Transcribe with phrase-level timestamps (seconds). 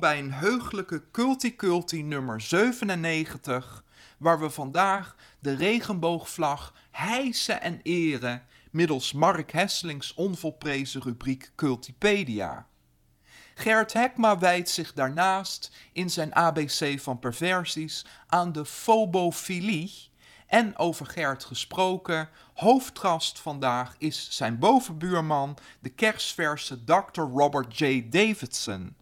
[0.00, 3.84] Bij een heugelijke Culti Culti nummer 97,
[4.18, 12.66] waar we vandaag de regenboogvlag hijsen en eren middels Mark Hesselings onvolprezen rubriek Cultipedia.
[13.54, 20.10] Gert Hekma wijdt zich daarnaast in zijn ABC van perversies aan de fobofilie.
[20.46, 27.20] En over Gert gesproken, hoofdgast vandaag is zijn bovenbuurman, de kerstverse Dr.
[27.20, 28.08] Robert J.
[28.10, 28.98] Davidson.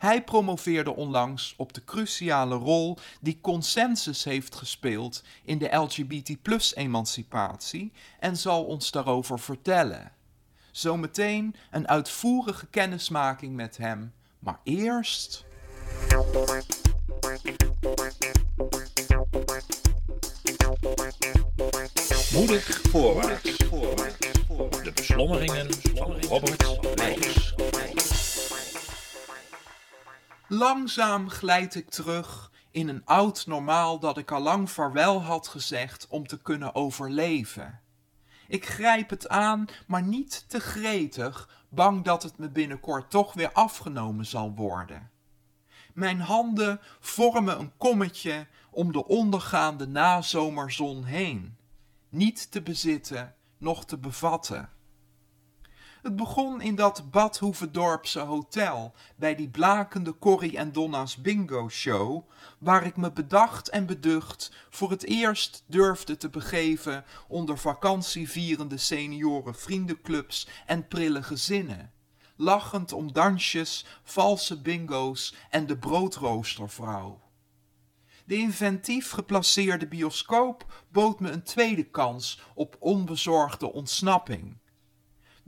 [0.00, 8.36] Hij promoveerde onlangs op de cruciale rol die consensus heeft gespeeld in de LGBT-emancipatie en
[8.36, 10.12] zal ons daarover vertellen.
[10.70, 15.44] Zometeen een uitvoerige kennismaking met hem, maar eerst.
[22.32, 23.56] Moedig voorwaarts.
[24.82, 26.70] De beslommeringen van Robert.
[30.52, 36.06] Langzaam glijd ik terug in een oud normaal dat ik al lang vaarwel had gezegd
[36.08, 37.80] om te kunnen overleven.
[38.48, 43.52] Ik grijp het aan, maar niet te gretig, bang dat het me binnenkort toch weer
[43.52, 45.10] afgenomen zal worden.
[45.94, 51.56] Mijn handen vormen een kommetje om de ondergaande nazomerzon heen,
[52.08, 54.70] niet te bezitten, noch te bevatten.
[56.02, 62.28] Het begon in dat Badhoevedorpse hotel, bij die blakende Corrie en Donna's bingo show,
[62.58, 69.54] waar ik me bedacht en beducht voor het eerst durfde te begeven onder vakantievierende senioren
[69.54, 71.92] vriendenclubs en prille gezinnen.
[72.36, 77.20] Lachend om dansjes, valse bingo's en de broodroostervrouw.
[78.24, 84.59] De inventief geplaceerde bioscoop bood me een tweede kans op onbezorgde ontsnapping.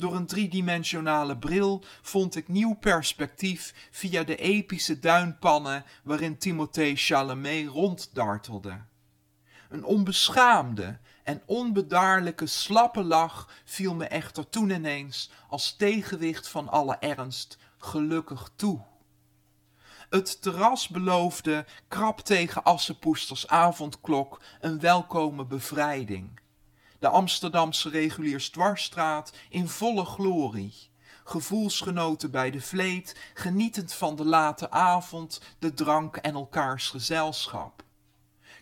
[0.03, 7.69] Door een driedimensionale bril vond ik nieuw perspectief via de epische duinpannen waarin Timothée Chalamet
[7.69, 8.81] ronddartelde.
[9.69, 16.97] Een onbeschaamde en onbedaarlijke slappe lach viel me echter toen ineens als tegenwicht van alle
[16.97, 18.81] ernst gelukkig toe.
[20.11, 26.41] Het terras beloofde, krap tegen Assepoesters avondklok, een welkome bevrijding
[27.03, 30.91] de Amsterdamse reguliersdwarsstraat in volle glorie.
[31.25, 37.83] Gevoelsgenoten bij de vleet, genietend van de late avond, de drank en elkaars gezelschap.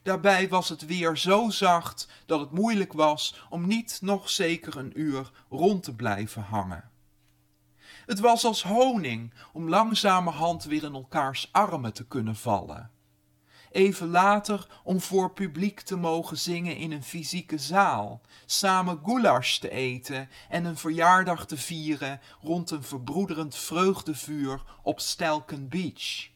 [0.02, 5.00] Daarbij was het weer zo zacht dat het moeilijk was om niet nog zeker een
[5.00, 6.90] uur rond te blijven hangen.
[8.06, 12.90] Het was als honing om langzamerhand weer in elkaars armen te kunnen vallen
[13.70, 19.70] even later om voor publiek te mogen zingen in een fysieke zaal, samen goulash te
[19.70, 26.28] eten en een verjaardag te vieren rond een verbroederend vreugdevuur op Stelken Beach.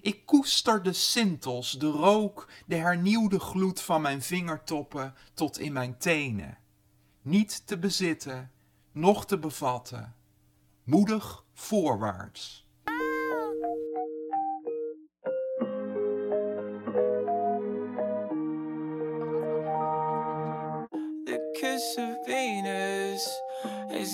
[0.00, 5.98] Ik koester de sintels, de rook, de hernieuwde gloed van mijn vingertoppen tot in mijn
[5.98, 6.58] tenen.
[7.22, 8.50] Niet te bezitten,
[8.92, 10.14] noch te bevatten.
[10.84, 12.61] Moedig voorwaarts.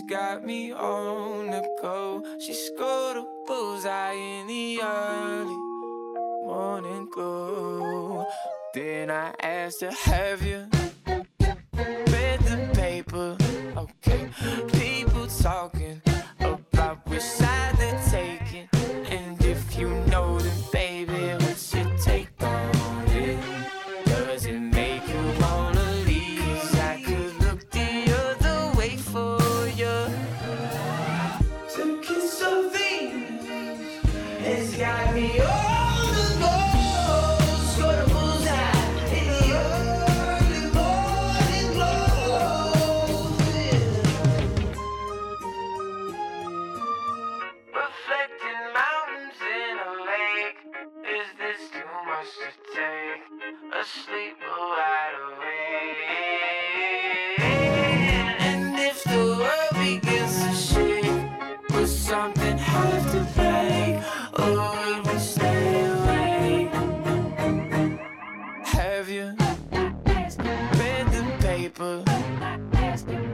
[0.08, 2.24] Got me on the go.
[2.38, 5.56] She scored a bullseye in the early
[6.46, 8.26] morning glow.
[8.72, 10.66] Then I asked her, Have you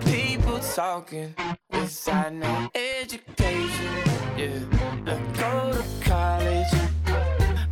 [0.05, 1.35] People talking
[1.71, 3.93] without no education.
[4.37, 4.59] Yeah,
[5.07, 6.73] I go to college,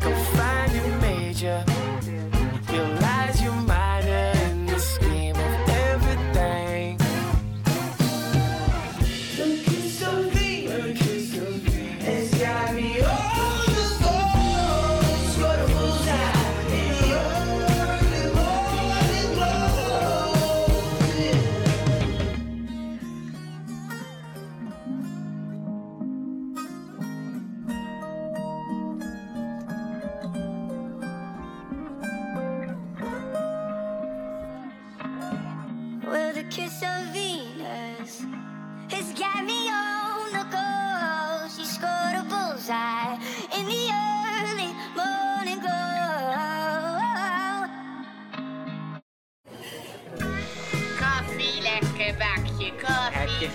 [0.00, 1.64] go find your major.
[2.72, 3.01] You'll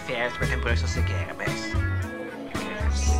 [0.05, 1.71] Vers met een Brusselse kermis?
[3.05, 3.17] Zo.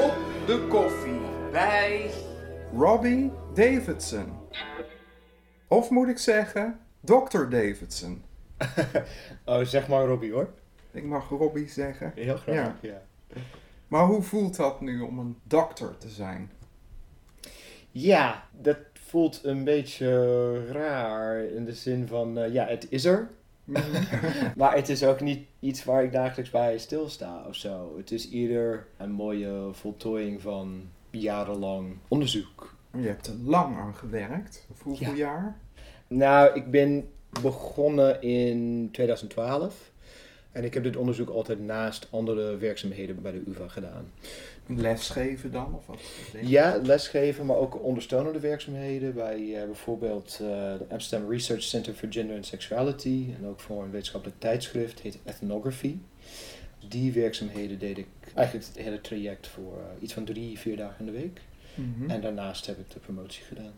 [0.00, 0.16] Op
[0.46, 1.20] de koffie
[1.52, 2.10] bij
[2.74, 4.32] Robbie Davidson.
[5.68, 7.48] Of moet ik zeggen, Dr.
[7.48, 8.22] Davidson.
[9.44, 10.48] Oh, zeg maar Robbie hoor.
[10.90, 12.12] Ik mag Robbie zeggen.
[12.14, 12.76] Heel graag, Ja.
[12.80, 13.02] ja.
[13.88, 16.50] Maar hoe voelt dat nu om een dokter te zijn?
[17.90, 23.30] Ja, dat voelt een beetje raar in de zin van, eh, ja, het is er.
[24.56, 27.94] maar het is ook niet iets waar ik dagelijks bij stilsta of zo.
[27.96, 32.74] Het is eerder een mooie voltooiing van jarenlang onderzoek.
[32.92, 34.66] Je hebt er lang aan gewerkt.
[34.70, 35.14] Of hoeveel Ja.
[35.16, 35.56] jaar?
[36.06, 37.08] Nou, ik ben
[37.42, 39.92] begonnen in 2012.
[40.58, 44.10] En ik heb dit onderzoek altijd naast andere werkzaamheden bij de UvA gedaan.
[44.66, 45.74] Lesgeven dan?
[45.74, 46.00] Of wat?
[46.42, 52.12] Ja, lesgeven, maar ook ondersteunende werkzaamheden bij eh, bijvoorbeeld eh, de Amsterdam Research Center for
[52.12, 55.96] Gender and Sexuality en ook voor een wetenschappelijk tijdschrift, heet Ethnography.
[56.88, 61.06] Die werkzaamheden deed ik eigenlijk het hele traject voor eh, iets van drie, vier dagen
[61.06, 61.40] in de week.
[61.74, 62.10] Mhm.
[62.10, 63.72] En daarnaast heb ik de promotie gedaan.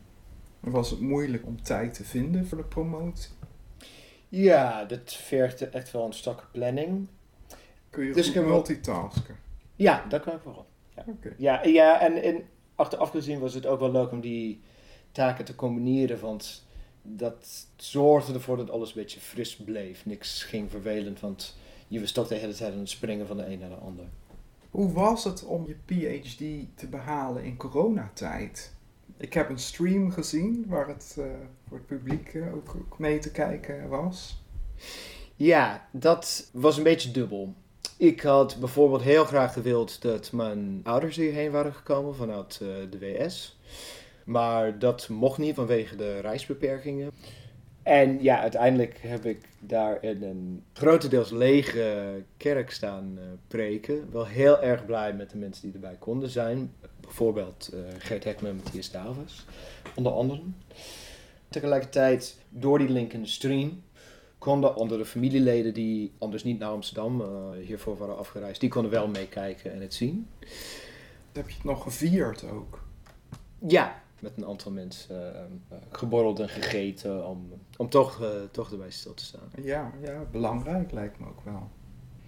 [0.61, 3.31] Was het moeilijk om tijd te vinden voor de promotie?
[4.31, 7.09] Ja, dat vergde echt wel een strakke planning.
[7.91, 9.37] Kun je Dus ik multitasken?
[9.77, 10.67] Ja, dat kan ik wel.
[11.07, 11.35] Oké.
[11.39, 12.43] Ja, ja en, en
[12.75, 14.61] achteraf gezien was het ook wel leuk om die
[15.13, 16.67] taken te combineren, want
[17.03, 20.07] dat zorgde ervoor dat alles een beetje fris bleef.
[20.07, 21.57] Niks ging vervelend, want
[21.89, 24.05] je was toch de hele tijd aan het springen van de een naar de ander.
[24.71, 26.39] Hoe was het om je PhD
[26.79, 28.75] te behalen in coronatijd?
[29.17, 31.25] Ik heb een stream gezien waar het eh,
[31.71, 34.43] voor het publiek eh, ook, mee te kijken was.
[35.37, 37.55] Ja, dat was een beetje dubbel.
[37.97, 42.99] Ik had bijvoorbeeld heel graag gewild dat mijn ouders hierheen waren gekomen vanuit eh, de
[42.99, 43.59] WS.
[44.25, 47.11] Maar dat mocht niet vanwege de reisbeperkingen.
[47.83, 54.09] En ja, uiteindelijk heb ik daar in een grotendeels lege kerk staan eh, preken.
[54.13, 56.73] Wel heel erg blij met de mensen die erbij konden zijn.
[57.01, 59.45] Bijvoorbeeld Geert Hekman en Matthias Davis,
[59.95, 60.55] onder anderen.
[61.51, 63.83] Tegelijkertijd, door die link in de stream,
[64.39, 67.29] konden andere familieleden die anders niet naar Amsterdam eh,
[67.67, 70.29] hiervoor waren afgereisd, die konden wel meekijken en het zien.
[71.33, 72.83] Heb je het nog gevierd ook?
[73.59, 79.15] Ja, met een aantal mensen eh, geborreld en gegeten om, om toch, toch erbij stil
[79.15, 79.51] te staan.
[79.63, 81.71] Ja, ja, belangrijk lijkt me ook wel.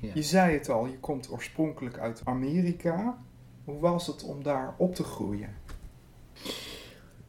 [0.03, 0.11] Ja.
[0.15, 3.19] Je zei het al, je komt oorspronkelijk uit Amerika.
[3.65, 5.55] Hoe was het om daar op te groeien?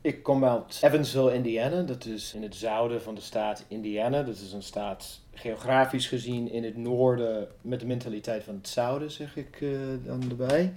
[0.03, 1.81] Ik kom uit Evansville, Indiana.
[1.81, 4.23] Dat is in het zuiden van de staat Indiana.
[4.23, 9.11] Dat is een staat geografisch gezien in het noorden met de mentaliteit van het zuiden,
[9.11, 9.69] zeg ik eh,
[10.05, 10.73] dan erbij.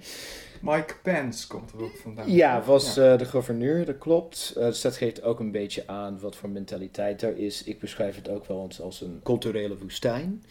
[0.61, 2.31] Mike Pence komt er ook vandaan.
[2.31, 3.11] Ja, was Ja.
[3.11, 4.53] eh, de gouverneur, dat klopt.
[4.57, 7.63] Eh, dus dat geeft ook een beetje aan wat voor mentaliteit er is.
[7.63, 10.43] Ik beschrijf het ook wel eens als een culturele woestijn.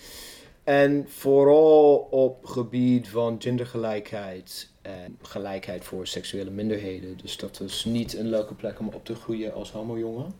[0.66, 7.16] En vooral op gebied van gendergelijkheid en gelijkheid voor seksuele minderheden.
[7.16, 10.32] Dus dat is niet een leuke plek om op te groeien als homojongen.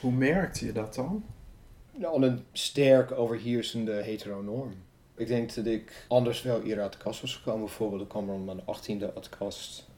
[0.00, 1.24] Hoe merkte je dat dan?
[1.96, 4.74] Nou, een sterk overheersende heteronorm.
[5.16, 7.64] Ik denk dat ik anders wel eerder uit de kast was gekomen.
[7.64, 9.88] Bijvoorbeeld, ik kwam om mijn achttiende uit de kast.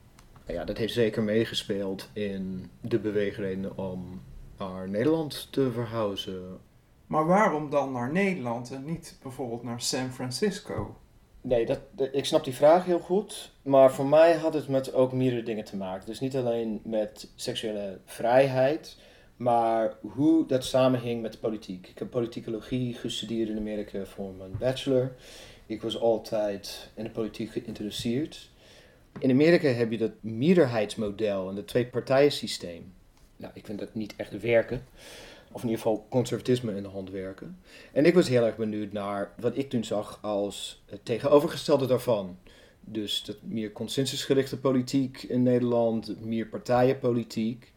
[0.46, 4.22] Nou Ja, dat heeft zeker meegespeeld in de beweegredenen om
[4.58, 6.58] naar Nederland te verhuizen.
[7.06, 10.96] Maar waarom dan naar Nederland en niet bijvoorbeeld naar San Francisco?
[11.40, 11.80] Nee, dat,
[12.12, 13.52] ik snap die vraag heel goed.
[13.62, 16.06] Maar voor mij had het met ook meerdere dingen te maken.
[16.06, 18.96] Dus niet alleen met seksuele vrijheid,
[19.36, 21.88] maar hoe dat samenhing met de politiek.
[21.88, 25.12] Ik heb politicologie gestudeerd in Amerika voor mijn bachelor.
[25.66, 28.50] Ik was altijd in de politiek geïnteresseerd.
[29.18, 32.92] In Amerika heb je dat meerderheidsmodel en het twee-partijen systeem.
[33.36, 34.84] Nou, ik vind dat niet echt werken.
[35.54, 37.58] Of in ieder geval conservatisme in de hand werken.
[37.92, 42.38] En ik was heel erg benieuwd naar wat ik toen zag als het tegenovergestelde daarvan.
[42.80, 47.72] Dus dat meer consensusgerichte politiek in Nederland, meer partijenpolitiek.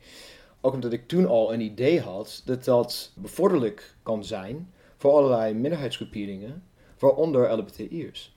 [0.61, 5.53] Ook omdat ik toen al een idee had dat dat bevorderlijk kan zijn voor allerlei
[5.53, 6.63] minderheidsgroeperingen,
[6.99, 8.35] waaronder LBTI'ers.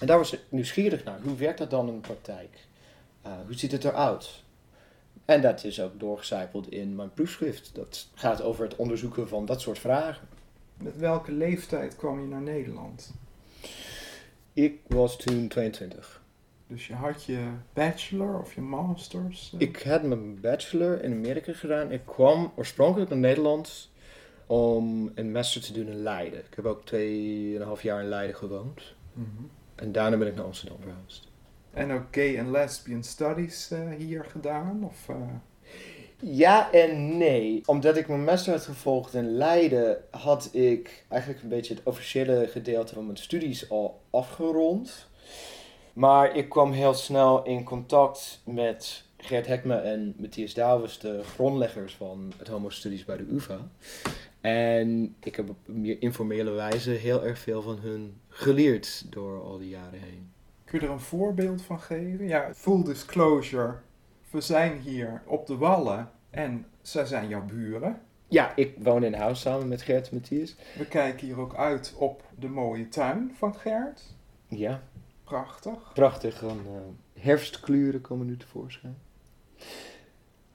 [0.00, 1.20] En daar was ik nieuwsgierig naar.
[1.22, 2.66] Hoe werkt dat dan in de praktijk?
[3.26, 4.42] Uh, hoe ziet het eruit?
[5.30, 7.70] En dat is ook doorgecijpeld in mijn proefschrift.
[7.74, 10.28] Dat gaat over het onderzoeken van dat soort vragen.
[10.76, 13.14] Met welke leeftijd kwam je naar Nederland?
[14.52, 16.22] Ik was toen 22.
[16.66, 19.52] Dus je had je bachelor of je masters?
[19.54, 19.60] eh?
[19.60, 21.92] Ik had mijn bachelor in Amerika gedaan.
[21.92, 23.90] Ik kwam oorspronkelijk naar Nederland
[24.46, 26.38] om een master te doen in Leiden.
[26.38, 28.94] Ik heb ook 2,5 jaar in Leiden gewoond.
[29.12, 29.28] Mhm.
[29.74, 31.29] En daarna ben ik naar Amsterdam verhuisd.
[31.72, 34.84] En ook gay en lesbian studies eh, hier gedaan?
[34.84, 35.16] Of, eh,
[36.20, 37.62] Ja en nee.
[37.66, 42.48] Omdat ik mijn master had gevolgd in Leiden, had ik eigenlijk een beetje het officiële
[42.50, 45.08] gedeelte van mijn studies al afgerond.
[45.92, 51.94] Maar ik kwam heel snel in contact met Gert Hekme en Matthias Douwes, de grondleggers
[51.94, 53.58] van het Homo Studies bij de UvA.
[54.40, 59.58] En ik heb op meer informele wijze heel erg veel van hun geleerd door al
[59.58, 60.32] die jaren heen.
[60.70, 62.26] Kun je er een voorbeeld van geven?
[62.26, 63.74] Ja, full disclosure.
[64.30, 68.00] We zijn hier op de Wallen en zij zijn jouw buren.
[68.28, 70.56] Ja, ik woon in huis samen met Gert en Matthias.
[70.78, 74.02] We kijken hier ook uit op de mooie tuin van Gert.
[74.48, 74.82] Ja,
[75.24, 75.92] Prachtig.
[75.94, 76.38] prachtig.
[76.38, 78.98] Gewoon, eh, herfstkleuren komen nu tevoorschijn.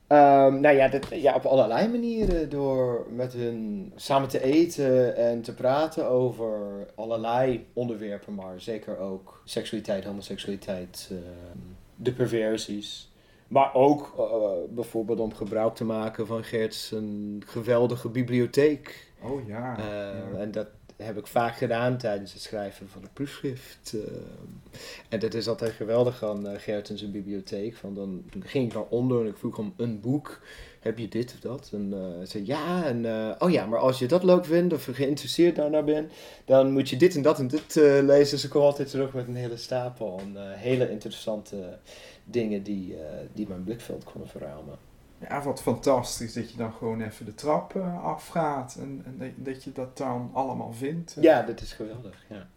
[0.07, 2.50] Ehm, nou ja, dat, ja, op allerlei manieren.
[2.50, 9.41] Door met hun samen te eten en te praten over allerlei onderwerpen, maar zeker ook
[9.45, 11.57] seksualiteit, homoseksualiteit, ehm,
[11.95, 13.13] de perversies.
[13.47, 19.12] Maar ook eh, bijvoorbeeld om gebruik te maken van Gert's een geweldige bibliotheek.
[19.21, 19.77] Oh ja.
[19.77, 19.85] Eh,
[20.33, 20.39] ja.
[20.39, 20.67] En dat
[20.98, 23.94] heb ik vaak gedaan tijdens het schrijven van het proefschrift.
[23.94, 24.80] eh.
[25.10, 27.75] en dat is altijd geweldig aan eh, Gert en zijn bibliotheek.
[27.75, 30.42] Van dan, ging ik naar onder en ik vroeg hem een boek.
[30.80, 31.70] Heb je dit of dat?
[31.74, 32.86] En hij zei ja.
[32.86, 33.06] En
[33.40, 36.12] oh ja, maar als je dat leuk vindt of geïnteresseerd daarnaar bent,
[36.46, 38.36] dan moet je dit en dat en dit lezen.
[38.36, 41.78] Dus ik altijd terug met een hele stapel eh, hele interessante
[42.24, 42.96] dingen die,
[43.34, 44.78] die mijn blikveld konden verruimen.
[45.19, 49.63] Ja, wat fantastisch dat je dan gewoon even de trap eh, afgaat en, en dat,
[49.63, 51.17] je dat dan allemaal vindt.
[51.19, 52.25] Ja, dat is geweldig.
[52.29, 52.48] Ja.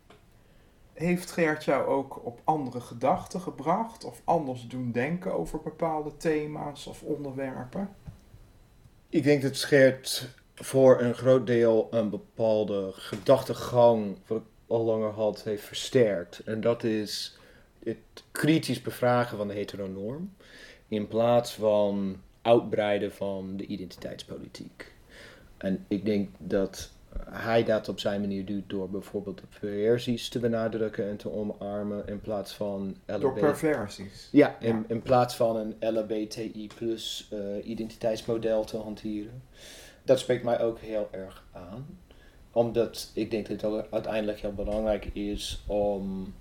[0.93, 6.87] Heeft Gert jou ook op andere gedachten gebracht of anders doen denken over bepaalde thema's
[6.87, 7.89] of onderwerpen?
[9.09, 15.11] Ik denk dat Gert voor een groot deel een bepaalde gedachtegang, wat ik al langer
[15.11, 16.39] had, heeft versterkt.
[16.39, 17.39] En dat is
[17.85, 20.35] het kritisch bevragen van de heteronorm,
[20.89, 24.93] in plaats van uitbreiden van de identiteitspolitiek.
[25.57, 26.91] En ik denk dat
[27.31, 32.07] hij dat op zijn manier doet door bijvoorbeeld de perversies te benadrukken en te omarmen
[32.07, 33.41] in plaats van Door LHBT.
[33.41, 34.29] perversies.
[34.33, 34.85] Ja, in, Ja.
[34.89, 39.43] in plaats van een LHBTI plus eh, identiteitsmodel te hanteren.
[40.05, 41.87] Dat spreekt mij ook heel erg aan.
[42.53, 46.35] Omdat ik denk dat het uiteindelijk heel belangrijk is om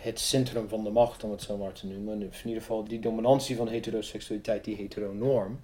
[0.00, 2.98] het centrum van de macht, om het zo maar te noemen, in ieder geval die
[2.98, 5.60] dominantie van heteroseksualiteit, die heteronorm,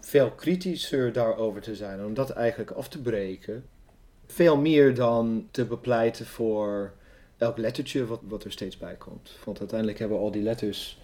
[0.00, 2.04] veel kritischer daarover te zijn.
[2.04, 3.64] Om dat eigenlijk af te breken.
[4.26, 6.92] Veel meer dan te bepleiten voor
[7.36, 9.30] elk lettertje wat, wat er steeds bij komt.
[9.44, 11.00] Want uiteindelijk hebben al die letters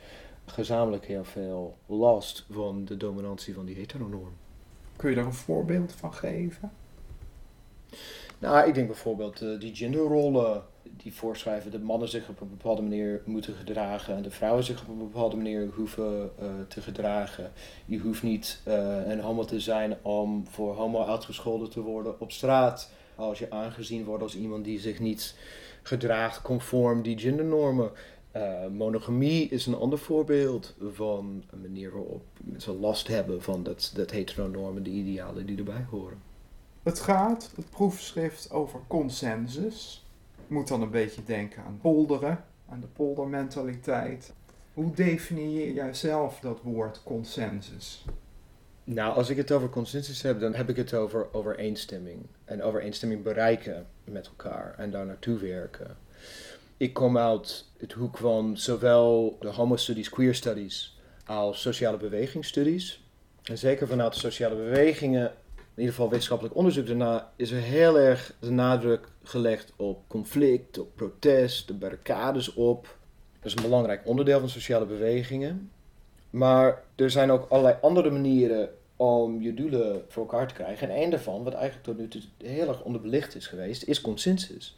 [0.47, 4.37] gezamenlijk heel veel last van de dominantie van die heteronorm.
[4.97, 6.73] Kun je daar een voorbeeld van geven?
[8.39, 10.65] Nou, ik denk bijvoorbeeld eh, die genderrollen
[10.97, 14.83] die voorschrijven dat mannen zich op een bepaalde manier moeten gedragen en de vrouwen zich
[14.83, 17.53] op een bepaalde manier hoeven eh, te gedragen.
[17.85, 22.33] Je hoeft niet eh, een homo te zijn om voor homo uitgescholden te worden op
[22.33, 25.35] straat als je aangezien wordt als iemand die zich niet
[25.83, 27.91] gedraagt conform die gendernormen.
[28.31, 33.93] Eh, monogamie is een ander voorbeeld van een manier waarop mensen last hebben van dat,
[33.95, 36.19] dat heteronormen, de idealen die erbij horen.
[36.83, 40.04] Het gaat, het proefschrift, over consensus.
[40.47, 44.33] Moet dan een beetje denken aan polderen, aan de poldermentaliteit.
[44.75, 48.05] Hoe definieer jij zelf dat woord consensus?
[48.85, 52.27] Nou, als ik het over consensus heb, dan heb ik het over overeenstemming.
[52.45, 55.97] En overeenstemming bereiken met elkaar en daar naartoe werken.
[56.77, 63.05] Ik kom uit het hoek van zowel de homo studies, queer studies, als sociale bewegingsstudies.
[63.43, 67.99] En zeker vanuit de sociale bewegingen, in ieder geval wetenschappelijk onderzoek daarna, is er heel
[67.99, 72.99] erg de nadruk gelegd op conflict, op protest, de barricades op.
[73.41, 75.71] Dat is een belangrijk onderdeel van sociale bewegingen.
[76.31, 80.89] Maar er zijn ook allerlei andere manieren om je doelen voor elkaar te krijgen.
[80.89, 84.77] En één daarvan, wat eigenlijk tot nu toe heel erg onderbelicht is geweest, is consensus.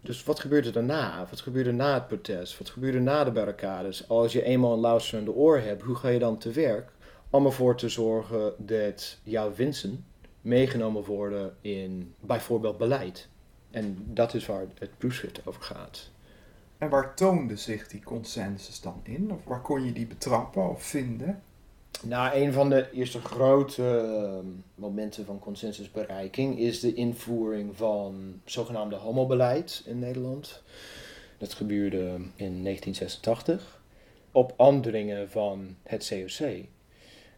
[0.00, 1.26] Dus wat gebeurde daarna?
[1.30, 2.58] Wat gebeurde na het protest?
[2.58, 4.08] Wat gebeurde na de barricades?
[4.08, 6.90] Als je eenmaal een luisterende oor hebt, hoe ga je dan te werk
[7.30, 10.04] om ervoor te zorgen dat jouw winsten
[10.40, 13.28] meegenomen worden in bijvoorbeeld beleid?
[13.70, 16.10] En dat is waar het proefschrift over gaat.
[16.78, 19.32] En waar toonde zich die consensus dan in?
[19.32, 21.42] Of waar kon je die betrappen of vinden?
[22.02, 28.96] Nou, een van de eerste grote ehm, momenten van consensusbereiking is de invoering van zogenaamde
[28.96, 30.62] homobeleid in Nederland.
[31.38, 32.06] Dat gebeurde
[32.36, 33.80] in 1986
[34.32, 36.64] op aandringen van het COC.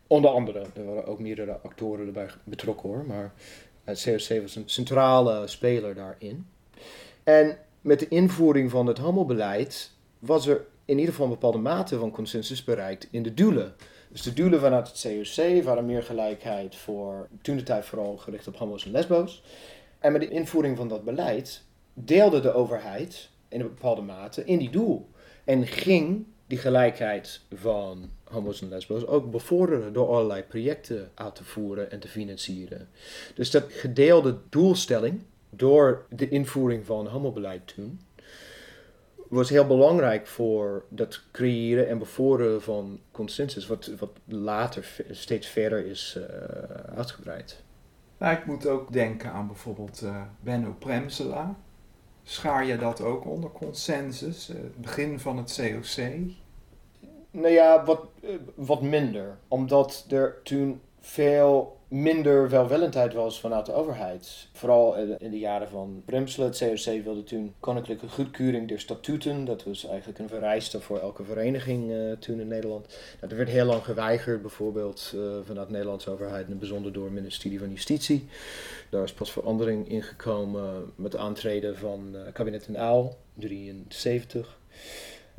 [0.07, 3.33] Onder andere, er waren ook meerdere actoren erbij betrokken hoor, maar
[3.85, 6.47] het COC was een centrale speler daarin.
[7.25, 11.99] En met de invoering van het homobeleid was er in ieder geval een bepaalde mate
[11.99, 13.75] van consensus bereikt in de doelen.
[14.09, 18.49] Dus de doelen vanuit het COC waren meer gelijkheid voor, toen de tijd vooral gericht
[18.49, 19.43] op homo's en lesbo's.
[19.99, 21.63] En met de invoering van dat beleid
[21.95, 25.09] deelde de overheid in een bepaalde mate in die doel.
[25.45, 31.45] En ging die gelijkheid van homo's en lesbo's ook bevorderen door allerlei projecten uit te
[31.45, 32.89] voeren en te financieren.
[33.35, 38.01] Dus dat gedeelde doelstelling door de invoering van homobeleid toen
[39.31, 45.87] was heel belangrijk voor dat creëren en bevorderen van consensus, wat, wat later steeds verder
[45.87, 47.63] is eh, uitgebreid.
[48.19, 51.57] Ik moet ook denken aan bijvoorbeeld eh, Benno Premsela.
[52.23, 54.49] Schaar je dat ook onder consensus?
[54.49, 56.05] eh, het begin van het COC?
[57.31, 59.39] Nou ja, wat, eh, wat minder.
[59.49, 64.49] Omdat er toen veel minder welwillendheid was vanuit de overheid.
[64.53, 66.49] Vooral in in de jaren van Premselen.
[66.49, 69.45] Het COC wilde toen koninklijke goedkeuring der statuten.
[69.45, 72.87] Dat was eigenlijk een vereiste voor elke vereniging eh, toen in Nederland.
[72.87, 76.47] Nou, dat werd heel lang geweigerd, bijvoorbeeld eh, vanuit de Nederlandse overheid.
[76.47, 78.29] En bijzonder door het ministerie van Justitie.
[78.91, 84.59] Daar is pas verandering in gekomen met de aantreden van eh, kabinet Den Uyl, 73.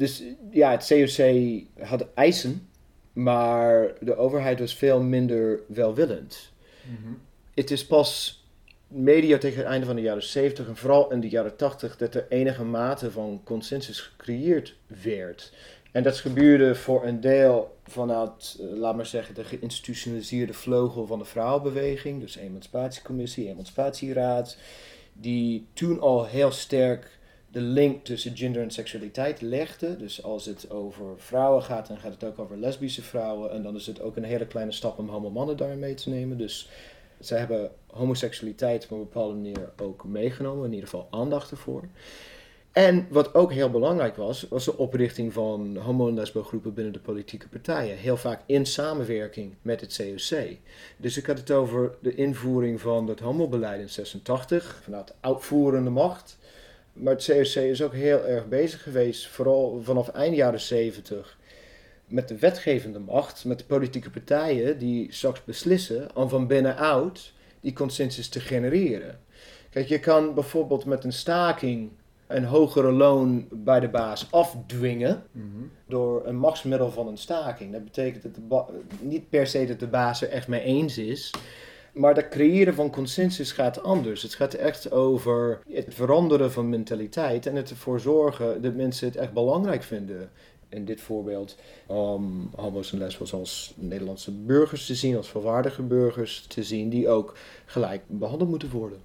[0.01, 2.67] Dus ja, het COC had eisen,
[3.13, 6.51] maar de overheid was veel minder welwillend.
[7.53, 8.43] Het is pas
[8.87, 12.15] medio tegen het einde van de jaren 70 en vooral in de jaren 80 dat
[12.15, 15.53] er enige mate van consensus gecreëerd werd.
[15.91, 21.19] En dat gebeurde voor een deel vanuit, eh, laat maar zeggen, de geïnstitutionaliseerde vleugel van
[21.19, 24.57] de vrouwenbeweging, dus Emancipatiecommissie, Emancipatieraad,
[25.13, 27.19] die toen al heel sterk
[27.51, 29.97] de link tussen gender en seksualiteit legde.
[29.97, 33.51] Dus als het over vrouwen gaat, dan gaat het ook over lesbische vrouwen.
[33.51, 36.37] En dan is het ook een hele kleine stap om homomannen daarin mee te nemen.
[36.37, 36.69] Dus
[37.19, 41.83] zij hebben homoseksualiteit op een bepaalde manier ook meegenomen, in ieder geval aandacht ervoor.
[42.71, 46.99] En wat ook heel belangrijk was, was de oprichting van homo- en lesbogroepen binnen de
[46.99, 47.97] politieke partijen.
[47.97, 50.57] Heel vaak in samenwerking met het COC.
[50.97, 55.89] Dus ik had het over de invoering van het homobeleid in 86, vanuit de uitvoerende
[55.89, 56.37] macht.
[56.93, 61.37] Maar het COC is ook heel erg bezig geweest, vooral vanaf eind jaren 70,
[62.05, 67.73] met de wetgevende macht, met de politieke partijen die straks beslissen om van binnenuit die
[67.73, 69.19] consensus te genereren.
[69.69, 71.91] Kijk, je kan bijvoorbeeld met een staking
[72.31, 75.23] een hogere loon bij de baas afdwingen
[75.87, 77.71] door een machtsmiddel van een staking.
[77.71, 78.63] Dat betekent dat de
[78.99, 81.31] niet per se dat de baas er echt mee eens is,
[81.93, 84.21] maar dat creëren van consensus gaat anders.
[84.21, 89.15] Het gaat echt over het veranderen van mentaliteit en het ervoor zorgen dat mensen het
[89.15, 90.29] echt belangrijk vinden.
[90.69, 91.55] In dit voorbeeld
[91.87, 97.09] om homo's en lesbos als Nederlandse burgers te zien, als volwaardige burgers te zien, die
[97.09, 98.99] ook gelijk behandeld moeten worden.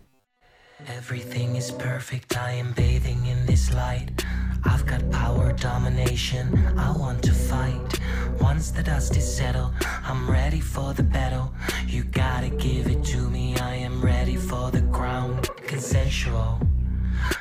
[0.99, 4.46] Everything is perfect, I am bathing in this light.
[4.67, 8.01] I've got power, domination, I want to fight.
[8.41, 9.73] Once the dust is settled,
[10.05, 11.53] I'm ready for the battle.
[11.87, 15.41] You gotta give it to me, I am ready for the crown.
[15.67, 16.61] Consensual,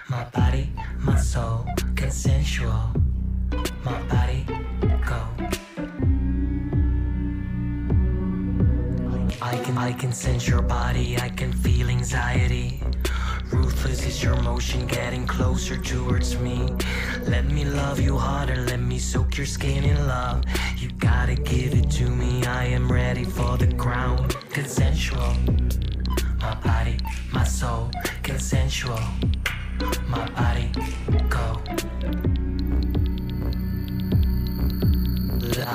[0.10, 2.84] my body, my soul, consensual.
[3.84, 4.46] My body,
[5.06, 5.22] go.
[9.42, 12.45] I can, I can sense your body, I can feel anxiety.
[14.16, 16.70] Is your motion getting closer towards me.
[17.28, 20.46] Let me love you harder, let me soak your skin in love.
[20.78, 24.30] You gotta give it to me, I am ready for the crown.
[24.52, 25.34] Consensual.
[26.40, 26.98] My body,
[27.34, 27.92] my soul,
[28.24, 29.02] consensual.
[30.08, 30.72] My body,
[31.28, 31.60] go.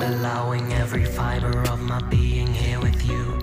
[0.00, 3.38] Allowing every fiber of my being here with you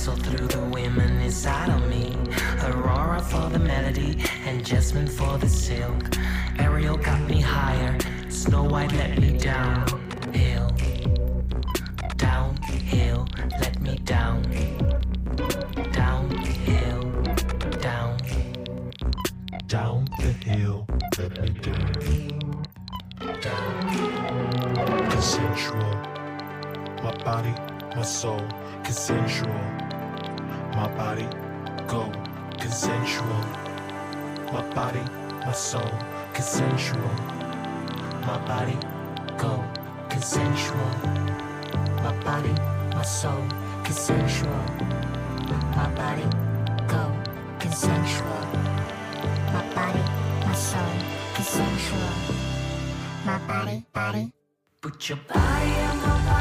[0.00, 2.16] my through the women inside of me.
[2.62, 6.16] Aurora for the melody and Jasmine for the silk.
[6.58, 7.98] Ariel got me higher,
[8.30, 9.86] Snow White let me down.
[10.32, 10.70] Hill,
[12.16, 13.28] downhill,
[13.60, 14.42] let me down,
[15.92, 17.02] downhill,
[17.80, 18.16] down,
[19.66, 20.86] Down the hill,
[21.18, 21.50] let me
[23.42, 25.10] down.
[25.10, 25.94] Consensual.
[27.02, 27.54] My body,
[27.96, 28.42] my soul,
[28.82, 29.89] consensual.
[30.80, 31.28] My body,
[31.86, 32.10] go,
[32.58, 33.44] consensual.
[34.50, 35.02] My body,
[35.44, 35.92] my soul,
[36.32, 37.12] consensual.
[38.26, 38.78] my body,
[39.36, 39.62] go,
[40.08, 40.92] consensual.
[42.02, 42.54] My body,
[42.96, 43.44] my soul,
[43.84, 44.64] consensual.
[45.76, 46.24] My body,
[46.88, 47.12] go,
[47.58, 48.42] consensual.
[49.52, 50.02] My body,
[50.46, 50.94] my soul,
[51.34, 52.10] consensual.
[53.26, 54.32] My body, body.
[54.80, 56.39] Put your body on my body,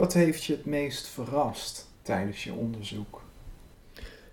[0.00, 3.22] Wat heeft je het meest verrast tijdens je onderzoek?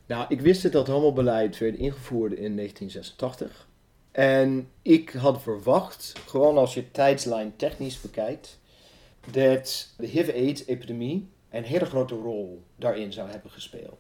[0.06, 3.68] Nou, ik wist dat dat homo-beleid werd ingevoerd in 1986.
[4.12, 8.60] En ik had verwacht, gewoon als je tijdslijn technisch bekijkt,
[9.32, 14.00] dat de HIV-AIDS-epidemie een hele grote rol daarin zou hebben gespeeld.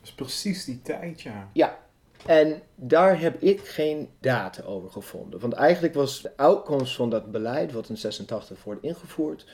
[0.00, 1.50] Dat is precies die tijd, ja.
[1.52, 1.78] Ja,
[2.26, 5.40] en daar heb ik geen data over gevonden.
[5.40, 9.46] Want eigenlijk was de uitkomst van dat beleid, wat in 86 wordt ingevoerd,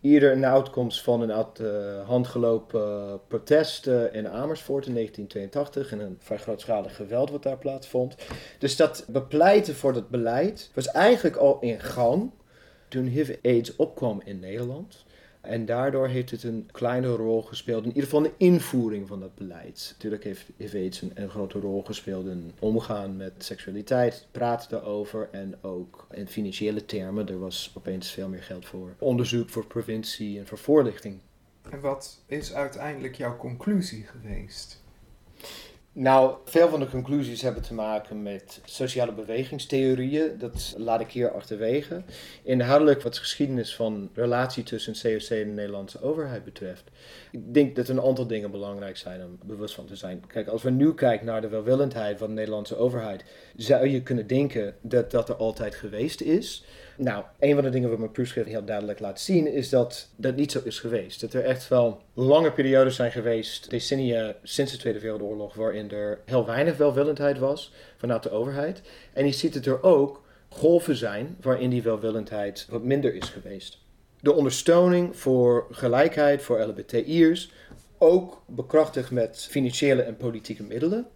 [0.00, 5.92] eerder een uitkomst van een uit de hand gelopen protest eh, in Amersfoort in 1982
[5.92, 8.16] en een vrij grootschalig geweld wat daar plaatsvond.
[8.58, 12.30] Dus dat bepleiten voor dat beleid was eigenlijk al in gang
[12.88, 15.04] toen HIV-AIDS opkwam in Nederland.
[15.40, 19.34] En daardoor heeft het een kleine rol gespeeld, in ieder geval de invoering van dat
[19.34, 19.88] beleid.
[19.92, 26.06] Natuurlijk heeft HIV-AIDS een, grote rol gespeeld in omgaan met seksualiteit, praten daarover en ook
[26.10, 27.28] in financiële termen.
[27.28, 31.18] Er was opeens veel meer geld voor onderzoek, voor preventie en voor voorlichting.
[31.70, 34.79] En wat is uiteindelijk jouw conclusie geweest?
[36.00, 40.38] Nou, veel van de conclusies hebben te maken met sociale bewegingstheorieën.
[40.38, 42.02] Dat laat ik hier achterwege.
[42.42, 46.84] Inhoudelijk wat de geschiedenis van relatie tussen COC en de Nederlandse overheid betreft.
[47.30, 50.26] Ik denk dat een aantal dingen belangrijk zijn om bewust van te zijn.
[50.26, 53.24] Kijk, als we nu kijken naar de welwillendheid van de Nederlandse overheid,
[53.56, 56.64] zou je kunnen denken dat dat er altijd geweest is.
[57.02, 60.36] Nou, een van de dingen wat mijn proefschrift heel duidelijk laat zien, is dat dat
[60.36, 61.20] niet zo is geweest.
[61.20, 66.20] Dat er echt wel lange periodes zijn geweest, decennia sinds de Tweede Wereldoorlog, waarin er
[66.24, 68.82] heel weinig welwillendheid was vanuit de overheid.
[69.12, 73.78] En je ziet het er ook golven zijn waarin die welwillendheid wat minder is geweest.
[74.20, 77.52] De ondersteuning voor gelijkheid voor LHBTI'ers,
[77.98, 81.06] ook bekrachtigd met financiële en politieke middelen,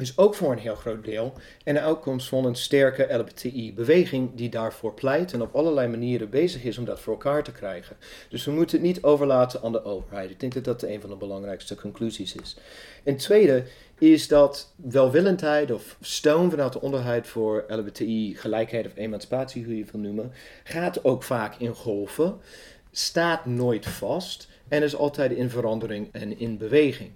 [0.00, 1.32] is ook voor een heel groot deel
[1.64, 6.64] en de uitkomst van een sterke LBTI-beweging die daarvoor pleit en op allerlei manieren bezig
[6.64, 7.96] is om dat voor elkaar te krijgen.
[8.28, 10.30] Dus we moeten het niet overlaten aan de overheid.
[10.30, 12.56] Ik denk dat dat een van de belangrijkste conclusies is.
[13.04, 13.64] En tweede
[13.98, 19.82] is dat welwillendheid of steun vanuit de onderheid voor LBTI, gelijkheid of emancipatie, hoe je
[19.82, 20.32] het wil noemen,
[20.64, 22.36] gaat ook vaak in golven,
[22.90, 27.10] staat nooit vast en is altijd in verandering en in beweging.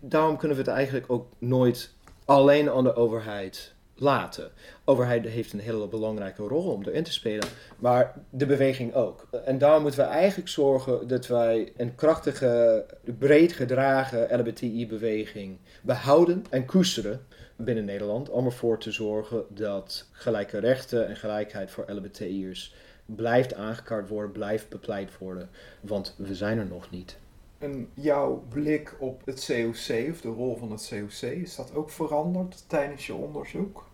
[0.00, 1.90] Daarom kunnen we het eigenlijk ook nooit
[2.30, 4.44] alleen aan de overheid laten.
[4.44, 4.50] De
[4.84, 9.28] overheid heeft een hele belangrijke rol om erin te spelen, maar de beweging ook.
[9.44, 12.84] En daarom moeten we eigenlijk zorgen dat wij een krachtige,
[13.18, 18.28] breed gedragen LBTI-beweging behouden en koesteren binnen Nederland.
[18.28, 24.68] Om ervoor te zorgen dat gelijke rechten en gelijkheid voor LBTI'ers blijft aangekaart worden, blijft
[24.68, 25.50] bepleit worden.
[25.80, 27.18] Want we zijn er nog niet.
[27.60, 31.90] En jouw blik op het COC, of de rol van het COC, is dat ook
[31.90, 33.88] veranderd tijdens je onderzoek?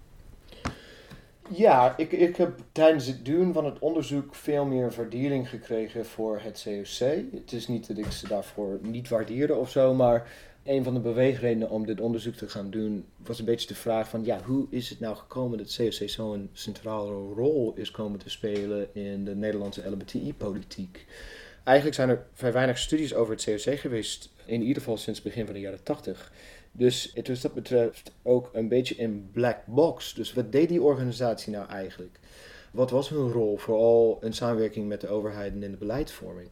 [1.50, 6.40] Ja, ik, ik heb tijdens het doen van het onderzoek veel meer waardering gekregen voor
[6.40, 7.09] het COC.
[7.33, 10.33] Het is niet dat ik ze daarvoor niet waardeerde of zo, maar
[10.64, 14.09] een van de beweegredenen om dit onderzoek te gaan doen was een beetje de vraag
[14.09, 18.31] van, ja, hoe is het nou gekomen dat COC zo'n centrale rol is komen te
[18.31, 21.07] spelen in de Nederlandse LBTI-politiek?
[21.66, 25.29] Eigenlijk zijn er vrij weinig studies over het COC geweest, in ieder geval sinds het
[25.29, 26.33] begin van de jaren 80.
[26.72, 30.14] Dus het was dat betreft ook een beetje een black box.
[30.14, 32.18] Dus wat deed die organisatie nou eigenlijk?
[32.72, 36.48] Wat was hun rol, vooral in samenwerking met de overheid en in de beleidsvorming?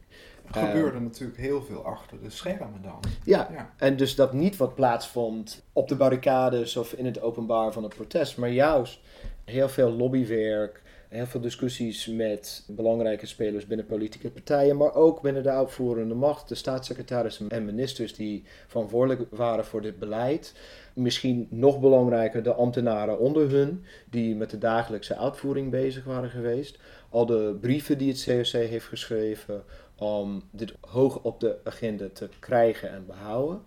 [0.53, 3.01] Er gebeurde natuurlijk heel veel achter de schermen dan.
[3.25, 3.75] Ja, Ja.
[3.77, 7.95] en dus dat niet wat plaatsvond op de barricades of in het openbaar van het
[7.95, 9.01] protest, maar juist
[9.45, 10.83] heel veel lobbywerk,
[11.15, 16.49] heel veel discussies met belangrijke spelers binnen politieke partijen, maar ook binnen de uitvoerende macht,
[16.49, 20.55] de staatssecretarissen en ministers die verantwoordelijk waren voor dit beleid.
[20.95, 26.79] Misschien nog belangrijker de ambtenaren onder hun, die met de dagelijkse uitvoering bezig waren geweest.
[27.11, 29.65] Al de brieven die het COC heeft geschreven
[29.97, 33.63] om dit hoog op de agenda te krijgen en behouden.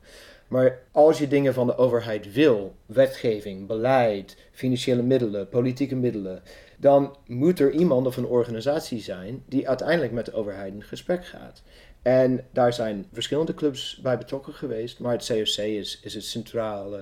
[0.47, 6.41] Maar als je dingen van de overheid wil, wetgeving, beleid, financiële middelen, politieke middelen,
[6.77, 11.25] dan moet er iemand of een organisatie zijn die uiteindelijk met de overheid in gesprek
[11.25, 11.63] gaat.
[12.01, 17.01] En daar zijn verschillende clubs bij betrokken geweest, maar het COC is, is het centrale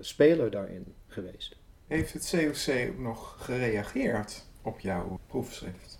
[0.00, 1.56] speler daarin geweest.
[1.86, 5.98] Heeft het COC ook nog gereageerd op jouw proefschrift?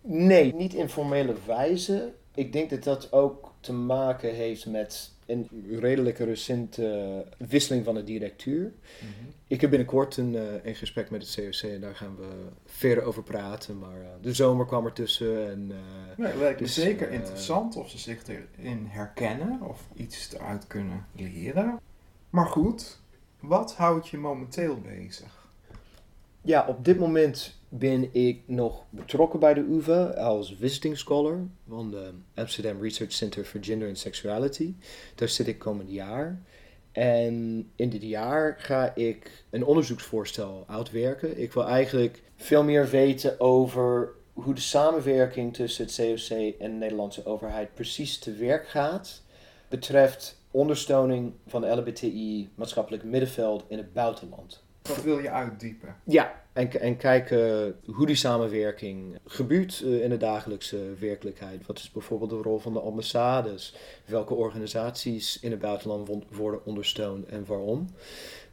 [0.00, 2.12] Nee, niet in formele wijze.
[2.34, 5.48] Ik denk dat dat ook te maken heeft met een
[5.80, 8.72] redelijke recente wisseling van de directuur.
[9.52, 12.28] Ik heb binnenkort een, eh, een gesprek met het COC en daar gaan we
[12.64, 13.78] verder over praten.
[13.78, 15.50] Maar eh, de zomer kwam ertussen.
[15.50, 19.60] En, eh, Nee, het lijkt me dus, zeker eh, interessant of ze zich erin herkennen
[19.60, 21.80] of iets eruit kunnen leren.
[22.30, 23.00] Maar goed,
[23.40, 25.48] wat houdt je momenteel bezig?
[26.42, 31.38] Ja, op dit moment ben ik nog betrokken bij de UvA als visiting scholar
[31.68, 34.74] van de Amsterdam Research Center for Gender and Sexuality.
[35.14, 36.40] Daar zit ik komend jaar.
[36.92, 41.40] En in dit jaar ga ik een onderzoeksvoorstel uitwerken.
[41.40, 46.76] Ik wil eigenlijk veel meer weten over hoe de samenwerking tussen het COC en de
[46.76, 49.22] Nederlandse overheid precies te werk gaat.
[49.68, 54.62] Betreft ondersteuning van de LBTI maatschappelijk middenveld in het buitenland.
[54.82, 55.96] Wat wil je uitdiepen?
[56.04, 61.66] Ja, en, en kijken hoe die samenwerking gebeurt eh, in de dagelijkse werkelijkheid.
[61.66, 63.74] Wat is bijvoorbeeld de rol van de ambassades?
[64.04, 67.88] Welke organisaties in het buitenland worden ondersteund en waarom?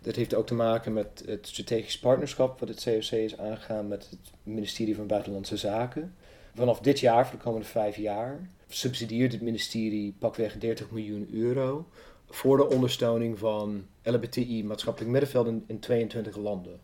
[0.01, 4.09] Dat heeft ook te maken met het strategisch partnerschap wat het COC is aangegaan met
[4.09, 6.15] het ministerie van Buitenlandse Zaken.
[6.55, 11.87] Vanaf dit jaar, voor de komende vijf jaar, subsidieert het ministerie pakweg 30 miljoen euro
[12.29, 16.79] voor de ondersteuning van LBTI maatschappelijk middenveld in, in 22 landen.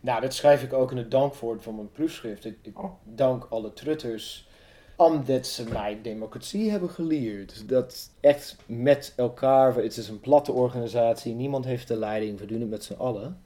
[0.00, 2.44] Nou, dat schrijf ik ook in het dankwoord van mijn proefschrift.
[2.44, 2.92] Ik, ik Oh.
[3.04, 4.48] dank alle trutters
[4.96, 7.68] omdat ze mij democratie hebben geleerd.
[7.68, 12.60] Dat echt met elkaar, het is een platte organisatie, niemand heeft de leiding, we doen
[12.60, 13.40] het met z'n allen.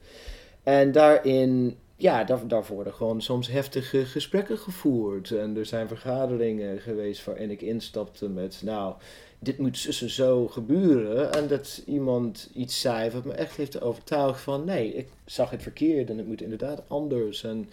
[0.63, 5.31] En daarin, ja, daar, daar worden gewoon soms heftige gesprekken gevoerd.
[5.31, 8.93] En er zijn vergaderingen geweest waarin ik instapte met, nou,
[9.39, 11.33] dit moet zo gebeuren.
[11.33, 15.61] En dat iemand iets zei wat me echt heeft overtuigd van, nee, ik zag het
[15.61, 17.43] verkeerd en het moet inderdaad anders.
[17.43, 17.69] En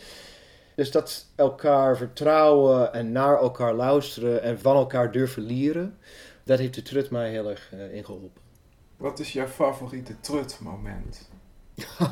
[0.79, 5.99] dus dat elkaar vertrouwen en naar elkaar luisteren en van elkaar durven leren,
[6.45, 8.41] dat heeft de trut mij heel erg eh, in geholpen.
[8.97, 11.29] Wat is jouw favoriete trutmoment?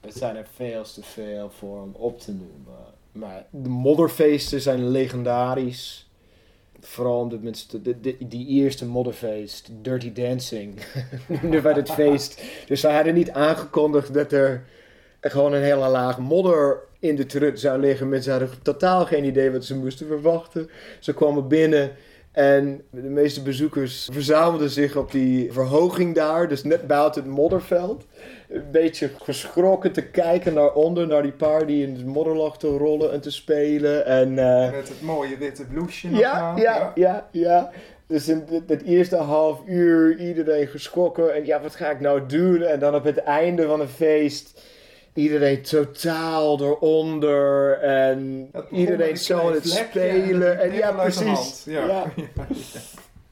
[0.00, 2.84] Het zijn er veel te veel voor om op te noemen.
[3.12, 6.10] Maar de modderfeesten zijn legendarisch.
[6.80, 7.50] Vooral de,
[8.00, 10.78] de- die eerste modderfeest, Dirty Dancing,
[11.42, 12.42] noemden wij het feest.
[12.66, 14.64] Dus ze hadden niet aangekondigd dat er er
[15.20, 18.08] gewoon een hele laag modder in de trut zou liggen.
[18.08, 20.70] Mensen hadden totaal geen idee wat ze moesten verwachten.
[20.98, 21.90] Ze kwamen binnen
[22.32, 28.04] en de meeste bezoekers verzamelden zich op die verhoging daar, dus net buiten het modderveld.
[28.48, 32.58] Een beetje geschrokken te kijken naar onder, naar die paar die in het modder lag
[32.58, 34.06] te rollen en te spelen.
[34.06, 36.56] En, eh, Met het mooie witte blouseje nog ja, aan.
[36.56, 37.70] ja, ja, ja.
[38.06, 41.34] Dus in het eerste half uur iedereen geschrokken.
[41.34, 42.62] En ja, wat ga ik nou doen?
[42.62, 44.60] En dan op het einde van een feest
[45.18, 47.72] iedereen totaal eronder.
[47.72, 50.58] En Het iedereen zo aan het spelen.
[50.58, 51.64] het En ja, precies.
[51.78, 52.12] Ja.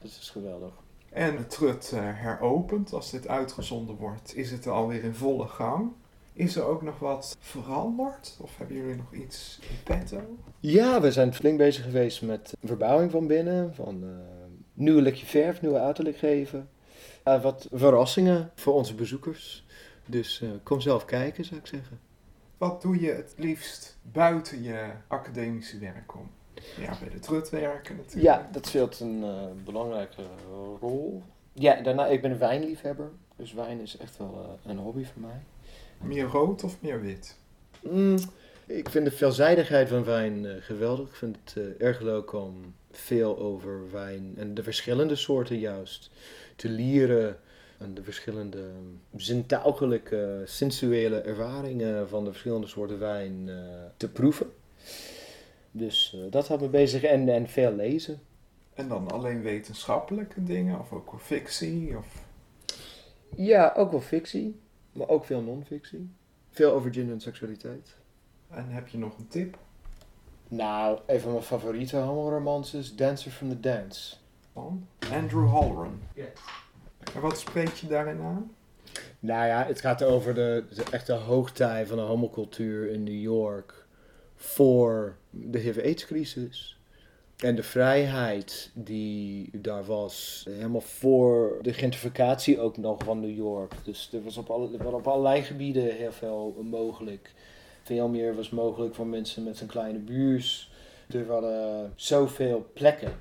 [0.01, 0.71] Dat is geweldig.
[1.09, 5.91] En de trut eh, heropend, als dit uitgezonden wordt, is het alweer in volle gang.
[6.33, 8.37] Is er ook nog wat veranderd?
[8.41, 10.21] Of hebben jullie nog iets in petto?
[10.59, 13.75] Ja, we zijn flink bezig geweest met verbouwing van binnen.
[13.75, 14.09] Van eh
[14.77, 16.69] nieuwe lekje verf, nieuwe uiterlijk geven.
[17.23, 19.65] Wat verrassingen voor onze bezoekers.
[20.07, 21.99] Dus eh, kom zelf kijken, zou ik zeggen.
[22.57, 26.29] Wat doe je het liefst buiten je academische werk om?
[26.79, 28.25] Ja, bij de trut werken natuurlijk.
[28.25, 30.21] Ja, dat speelt een eh, belangrijke
[30.79, 31.23] rol.
[31.53, 33.11] Ja, daarna, ik ben een wijnliefhebber.
[33.37, 35.41] Dus wijn is echt wel eh, een hobby voor mij.
[35.97, 37.37] Meer rood of meer wit?
[37.81, 38.17] Mm,
[38.65, 41.07] ik vind de veelzijdigheid van wijn eh, geweldig.
[41.07, 46.09] Ik vind het eh, erg leuk om veel over wijn en de verschillende soorten juist
[46.55, 47.39] te leren.
[47.77, 48.71] En de verschillende
[49.15, 53.55] zintuigelijke, sensuele ervaringen van de verschillende soorten wijn eh,
[53.97, 54.53] te proeven.
[55.71, 58.19] Dus eh, dat houdt me bezig en, en veel lezen.
[58.73, 61.97] En dan alleen wetenschappelijke dingen of ook fictie?
[61.97, 62.25] Of...
[63.35, 64.59] Ja, ook wel fictie,
[64.91, 66.09] maar ook veel non-fictie.
[66.49, 67.95] Veel over gender en seksualiteit.
[68.49, 69.57] En heb je nog een tip?
[70.47, 74.15] Nou, een van mijn favoriete homoromans is Dancer from the Dance.
[74.53, 75.99] Van Andrew Halloran.
[76.13, 76.25] Ja.
[77.15, 78.51] En wat spreekt je daarin aan?
[79.19, 83.85] Nou ja, het gaat over de, de echte hoogtij van de homocultuur in New York
[84.35, 86.77] voor de HIV-AIDS-crisis.
[87.37, 93.73] En de vrijheid die daar was, helemaal voor de gentrificatie ook nog van New York.
[93.83, 97.33] Dus er was op, alle, er op allerlei gebieden heel veel mogelijk.
[97.83, 100.71] Veel meer was mogelijk voor mensen met een kleine buurs.
[101.07, 103.13] Er waren zoveel plekken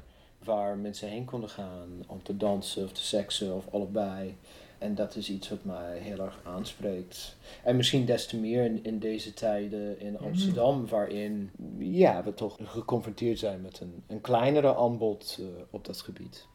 [0.46, 4.36] waar mensen heen konden gaan om te dansen of te seksen of allebei.
[4.78, 7.36] En dat is iets wat mij heel erg aanspreekt.
[7.62, 12.58] En misschien des te meer in, in deze tijden in Amsterdam, waarin ja, we toch
[12.62, 16.46] geconfronteerd zijn met een, een kleinere aanbod eh, op dat gebied.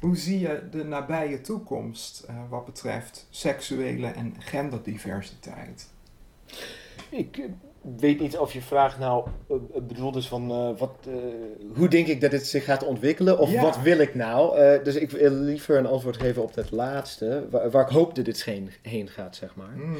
[0.00, 5.90] Hoe zie je de nabije toekomst eh, wat betreft seksuele en genderdiversiteit?
[7.10, 7.44] Ik eh,
[7.96, 11.14] weet niet of je vraag nou eh, bedoeld is van eh, wat, eh,
[11.76, 13.62] hoe denk ik dat het zich gaat ontwikkelen of Ja.
[13.62, 14.58] wat wil ik nou?
[14.82, 18.24] Dus ik wil liever een antwoord geven op dat laatste, waar, waar ik hoop dat
[18.24, 19.72] dit heen, heen gaat, zeg maar.
[19.72, 19.96] Hmm,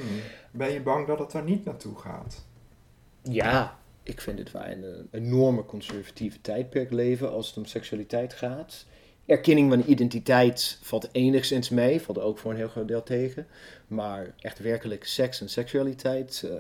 [0.51, 2.45] Ben je bang dat het daar niet naartoe gaat?
[3.23, 8.33] Ja, ik vind het wij in een enorme conservatieve tijdperk leven als het om seksualiteit
[8.35, 8.87] gaat.
[9.29, 13.47] Erkenning van identiteit valt enigszins mee, valt ook voor een heel groot deel tegen.
[13.87, 16.51] Maar echt werkelijk seks en seksualiteit, eh,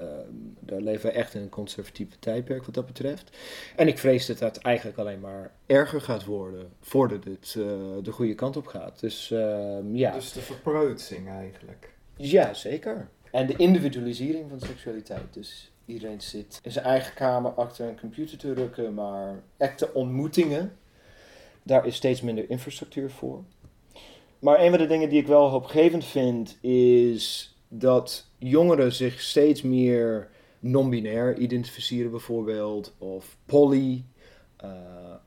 [0.60, 3.36] daar leven we echt in een conservatieve tijdperk wat dat betreft.
[3.76, 7.64] En ik vrees dat dat eigenlijk alleen maar erger gaat worden voordat het eh,
[8.02, 9.00] de goede kant op gaat.
[9.00, 10.12] Dus ehm, ja.
[10.12, 11.92] Dus de verpreutsing eigenlijk.
[12.16, 13.08] Ja, zeker.
[13.30, 15.34] En de individualisering van seksualiteit.
[15.34, 20.72] Dus iedereen zit in zijn eigen kamer achter een computer te rukken, maar echte ontmoetingen,
[21.68, 23.44] daar is steeds minder infrastructuur voor.
[24.38, 29.62] Maar een van de dingen die ik wel hoopgevend vind, is dat jongeren zich steeds
[29.62, 30.28] meer
[30.58, 34.04] non-binair identificeren bijvoorbeeld, of poly,
[34.56, 34.70] eh,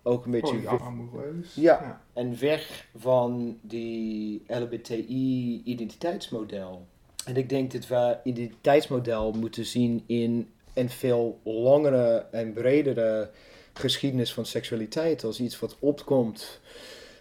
[0.03, 0.57] ook een beetje...
[0.57, 1.55] Polyamoreus.
[1.55, 2.01] Ja.
[2.13, 6.87] En weg van die LBTI-identiteitsmodel.
[7.25, 13.29] En ik denk dat we identiteitsmodel moeten zien in een veel langere en bredere
[13.73, 15.23] geschiedenis van seksualiteit.
[15.23, 16.59] Als iets wat opkomt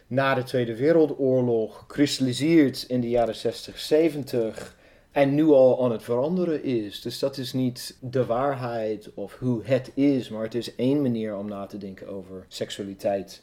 [0.06, 4.76] na de Tweede Wereldoorlog, kristalliseert in de jaren 60, 70
[5.10, 7.00] en nu al aan het veranderen is.
[7.00, 11.36] Dus dat is niet de waarheid of hoe het is, maar het is één manier
[11.36, 13.42] om na te denken over seksualiteit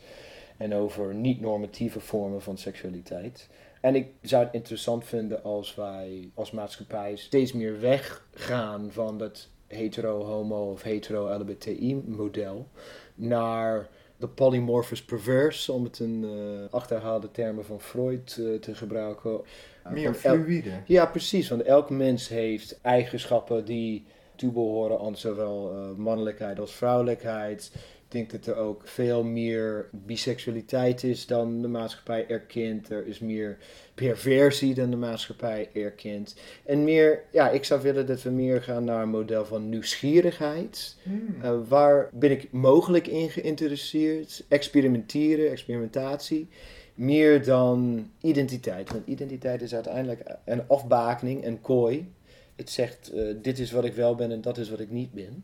[0.58, 3.50] en over niet-normatieve vormen van seksualiteit.
[3.82, 9.48] En ik zou het interessant vinden als wij als maatschappij steeds meer weggaan van dat
[9.68, 12.68] hetero-homo of hetero-LBTI-model
[13.16, 13.88] naar
[14.18, 19.42] de polymorphous perverse, om het in eh, achterhaalde termen van Freud eh, te gebruiken.
[19.90, 20.70] Meer el- fluïde.
[20.86, 21.50] ja, precies.
[21.50, 24.06] Want elk mens heeft eigenschappen die
[24.36, 27.72] toebehoren aan zowel eh, mannelijkheid als vrouwelijkheid.
[28.08, 32.90] Ik denk dat er ook veel meer biseksualiteit is dan de maatschappij erkent.
[32.90, 33.58] Er is meer
[33.96, 36.36] perversie dan de maatschappij erkent.
[36.66, 40.96] En meer, ja, ik zou willen dat we meer gaan naar een model van nieuwsgierigheid.
[41.44, 44.46] Uh, waar ben ik mogelijk in geïnteresseerd?
[44.48, 46.48] Experimenteren, experimentatie.
[46.94, 48.92] Meer dan identiteit.
[48.92, 52.12] Want identiteit is uiteindelijk een afbakening, een kooi.
[52.56, 55.12] Het zegt, uh, dit is wat ik wel ben en dat is wat ik niet
[55.12, 55.44] ben.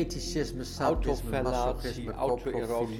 [0.04, 3.00] Fetischisme, sadisme, masochisme, autoerosie,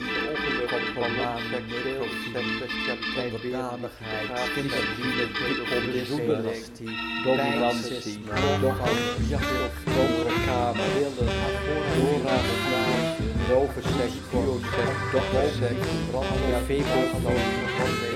[3.36, 5.26] onderdanigheid, kinderliefde,
[5.92, 6.92] diplomatie,
[7.24, 8.20] dominantie,
[10.46, 11.30] kamer, willen,
[11.96, 12.60] doorraden,
[13.50, 16.62] rovenseks, bioseks, dokterseks, brandweer,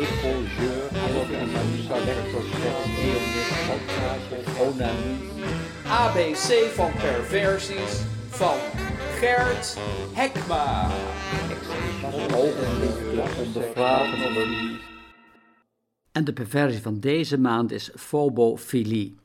[0.03, 0.87] ecogeur,
[1.97, 2.83] electroseks,
[4.59, 5.17] onanie,
[5.87, 8.57] ABC van perversies, van
[9.19, 9.77] Gert
[10.13, 10.89] Hekma.
[16.11, 19.15] En de perversie van deze maand is fobofilie.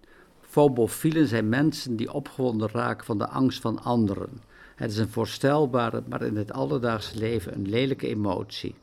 [0.40, 4.42] Fobofielen zijn mensen die opgewonden raken van de angst van anderen.
[4.74, 8.74] Het is een voorstelbare, maar in het alledaagse leven een lelijke emotie.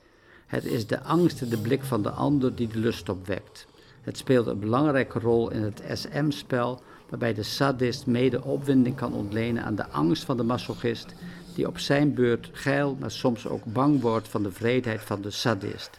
[0.45, 3.67] Het is de angst in de blik van de ander die de lust opwekt.
[4.01, 9.63] Het speelt een belangrijke rol in het SM-spel, waarbij de sadist mede opwinding kan ontlenen
[9.63, 11.13] aan de angst van de masochist,
[11.55, 15.31] die op zijn beurt geil, maar soms ook bang wordt van de vreedheid van de
[15.31, 15.89] sadist.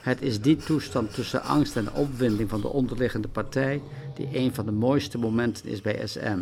[0.00, 3.82] Het is die toestand tussen angst en opwinding van de onderliggende partij
[4.14, 6.38] die een van de mooiste momenten is bij SM.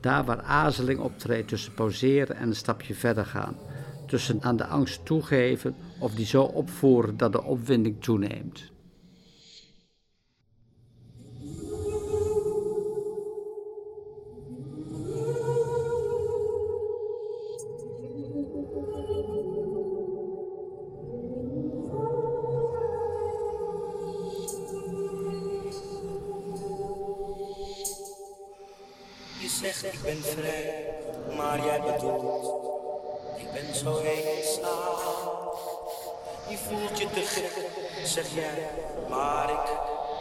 [0.00, 3.56] Daar waar aarzeling optreedt tussen pauzeren en een stapje verder gaan.
[4.06, 8.70] Tussen aan de angst toegeven of die zo opvoeren dat de opwinding toeneemt.
[29.60, 30.94] Zegt ik ben vrij,
[31.36, 32.68] maar jij bedoelt
[33.36, 35.04] ik ben zo heen slaaf.
[36.48, 37.66] Je voelt je te gek,
[38.04, 38.68] zeg jij,
[39.08, 39.70] maar ik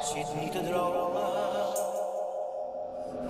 [0.02, 1.76] zit niet te dromen.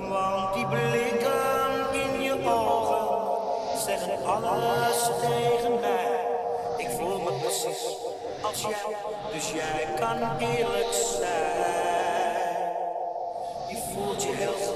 [0.10, 6.26] Want die blikken in je ogen zeggen alles tegen mij.
[6.78, 7.96] Ik voel me precies
[8.42, 8.96] als jij,
[9.34, 11.78] dus jij kan eerlijk zijn.
[13.68, 14.67] Je voelt je heel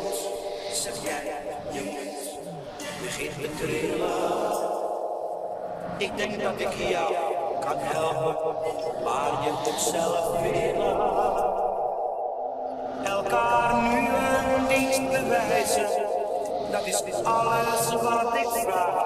[5.98, 7.14] Ik denk dat ik jou
[7.60, 8.56] kan helpen,
[9.04, 10.96] maar je moet zelf willen.
[13.04, 15.90] Elkaar nu een dienst bewijzen,
[16.72, 19.06] dat is alles wat ik vraag.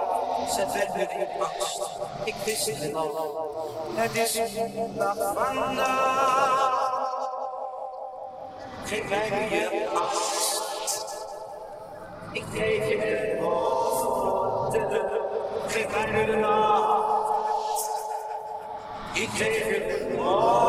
[0.50, 3.52] Zet je angst, ik wist het al,
[3.96, 4.34] het is
[4.94, 6.84] dat vandaag.
[8.84, 11.18] Geef mij je angst,
[12.32, 13.25] ik geef je
[16.16, 16.36] geef mij nu
[19.88, 20.65] de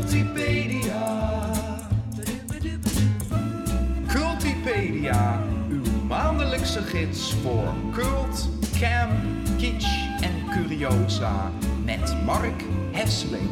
[0.00, 1.50] Cultipedia.
[4.08, 8.48] Cultipedia, uw maandelijkse gids voor cult,
[8.78, 9.12] camp,
[9.58, 11.50] kitsch en curiosa.
[11.84, 13.50] Met Mark Hesseling.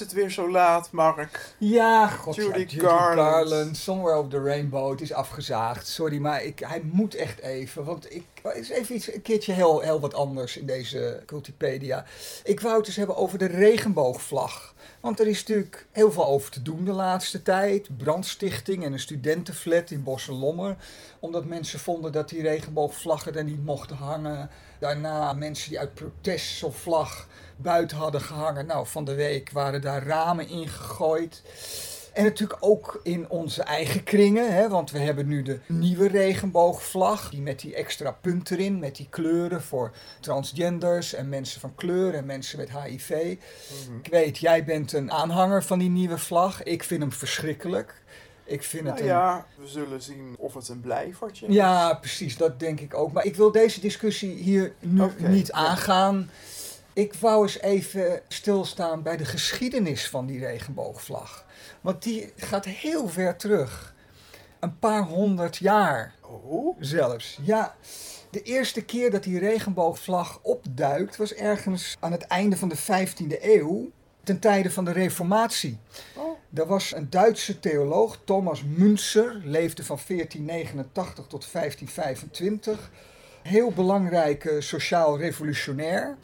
[0.00, 1.54] Het weer zo laat, Mark?
[1.58, 3.48] Ja, god, Judy ja, Judy Garland.
[3.48, 3.76] Garland.
[3.76, 4.90] Somewhere Over the Rainbow.
[4.90, 5.86] Het is afgezaagd.
[5.86, 7.84] Sorry, maar ik, hij moet echt even.
[7.84, 12.04] Want ik het is even iets, een keertje heel, heel wat anders in deze Cultipedia.
[12.44, 14.74] Ik wou het eens hebben over de regenboogvlag.
[15.00, 17.96] Want er is natuurlijk heel veel over te doen de laatste tijd.
[17.96, 20.76] Brandstichting en een studentenflat in Bos en Lommer.
[21.20, 24.50] Omdat mensen vonden dat die regenboogvlaggen er niet mochten hangen.
[24.78, 27.28] Daarna mensen die uit protest zo'n vlag
[27.62, 28.66] buiten hadden gehangen.
[28.66, 31.42] Nou, van de week waren daar ramen ingegooid.
[32.12, 37.30] En natuurlijk ook in onze eigen kringen, hè, want we hebben nu de nieuwe regenboogvlag.
[37.30, 39.90] Die met die extra punten erin, met die kleuren voor
[40.20, 43.10] transgenders en mensen van kleur en mensen met HIV.
[44.02, 46.62] Ik weet, jij bent een aanhanger van die nieuwe vlag.
[46.62, 47.94] Ik vind hem verschrikkelijk.
[48.44, 49.14] Ik vind het Nou een...
[49.14, 51.54] ja, we zullen zien of het een blijvertje is.
[51.54, 53.12] Ja, precies, dat denk ik ook.
[53.12, 56.30] Maar ik wil deze discussie hier nu niet aangaan.
[56.92, 61.46] Ik wou eens even stilstaan bij de geschiedenis van die regenboogvlag.
[61.80, 63.94] Want die gaat heel ver terug.
[64.60, 67.38] Een paar honderd jaar Oh, zelfs.
[67.42, 67.74] Ja,
[68.30, 73.42] de eerste keer dat die regenboogvlag opduikt was ergens aan het einde van de 15e
[73.42, 73.90] eeuw,
[74.22, 75.78] ten tijde van de Reformatie.
[76.16, 76.38] Oh.
[76.54, 82.90] Er was een Duitse theoloog, Thomas Münzer, leefde van 1489 tot 1525.
[83.42, 86.16] Heel belangrijke sociaal revolutionair.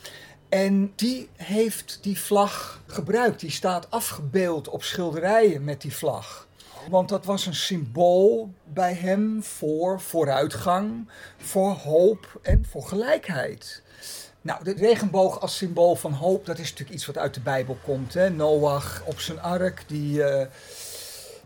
[0.49, 3.41] En die heeft die vlag gebruikt.
[3.41, 6.47] Die staat afgebeeld op schilderijen met die vlag.
[6.91, 13.83] Want dat was een symbool bij hem voor vooruitgang, voor hoop en voor gelijkheid.
[14.41, 17.79] Nou, de regenboog als symbool van hoop, dat is natuurlijk iets wat uit de Bijbel
[17.85, 18.15] komt.
[18.15, 18.31] Hè?
[18.31, 20.47] Noach op zijn ark, die eh,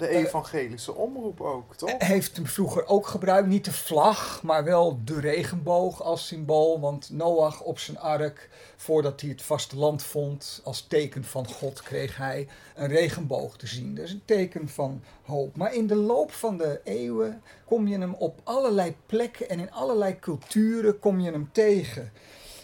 [0.00, 1.94] De evangelische omroep ook, toch?
[1.98, 3.48] heeft hem vroeger ook gebruikt.
[3.48, 6.80] Niet de vlag, maar wel de regenboog als symbool.
[6.80, 12.16] Want Noach op zijn ark, voordat hij het vasteland vond, als teken van God, kreeg
[12.16, 13.94] hij een regenboog te zien.
[13.94, 15.56] Dat is een teken van hoop.
[15.56, 19.72] Maar in de loop van de eeuwen kom je hem op allerlei plekken en in
[19.72, 22.12] allerlei culturen kom je hem tegen.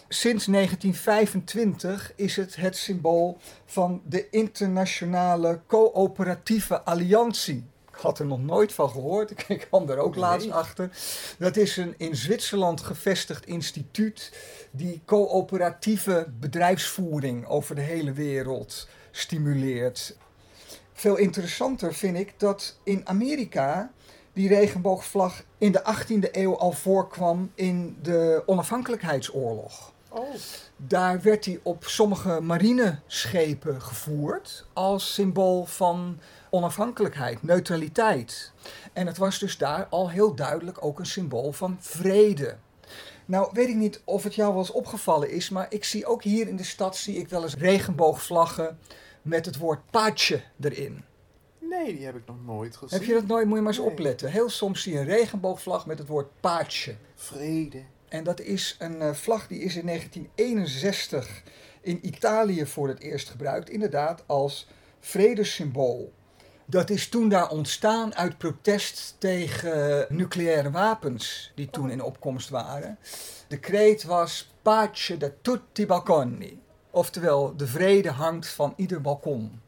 [0.09, 7.65] Sinds 1925 is het het symbool van de Internationale Coöperatieve Alliantie.
[7.93, 10.23] Ik had er nog nooit van gehoord, ik kwam er ook Nee.
[10.23, 10.89] laatst achter.
[11.37, 14.31] Dat is een in Zwitserland gevestigd instituut
[14.71, 20.17] die coöperatieve bedrijfsvoering over de hele wereld stimuleert.
[20.93, 23.91] Veel interessanter vind ik dat in Amerika
[24.33, 29.95] die regenboogvlag in de 18e eeuw al voorkwam in de onafhankelijkheidsoorlog.
[30.17, 30.33] Oh,
[30.77, 38.51] Daar werd hij op sommige marineschepen gevoerd als symbool van onafhankelijkheid, neutraliteit.
[38.93, 42.57] En het was dus daar al heel duidelijk ook een symbool van vrede.
[43.25, 46.23] Nou, weet ik niet of het jou wel eens opgevallen is, maar ik zie ook
[46.23, 48.79] hier in de stad zie ik wel eens regenboogvlaggen
[49.21, 51.03] met het woord pace erin.
[51.59, 52.99] nee, die heb ik nog nooit gezien.
[52.99, 53.45] Heb je dat nooit?
[53.45, 53.91] Moet je maar eens Nee.
[53.91, 54.31] opletten.
[54.31, 56.95] Heel soms zie je een regenboogvlag met het woord pace.
[57.15, 57.81] Vrede.
[58.09, 61.43] En dat is een eh, vlag die is in 1961
[61.81, 64.67] in Italië voor het eerst gebruikt, inderdaad als
[64.99, 66.13] vredessymbool.
[66.65, 72.97] Dat is toen daar ontstaan uit protest tegen nucleaire wapens die toen in opkomst waren.
[73.47, 79.61] De kreet was pace da tutti balconi, oftewel de vrede hangt van ieder balkon.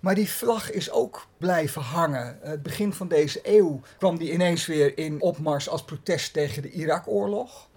[0.00, 2.38] Maar die vlag is ook blijven hangen.
[2.42, 6.70] Het begin van deze eeuw kwam die ineens weer in opmars als protest tegen de
[6.70, 7.68] Irak-oorlog.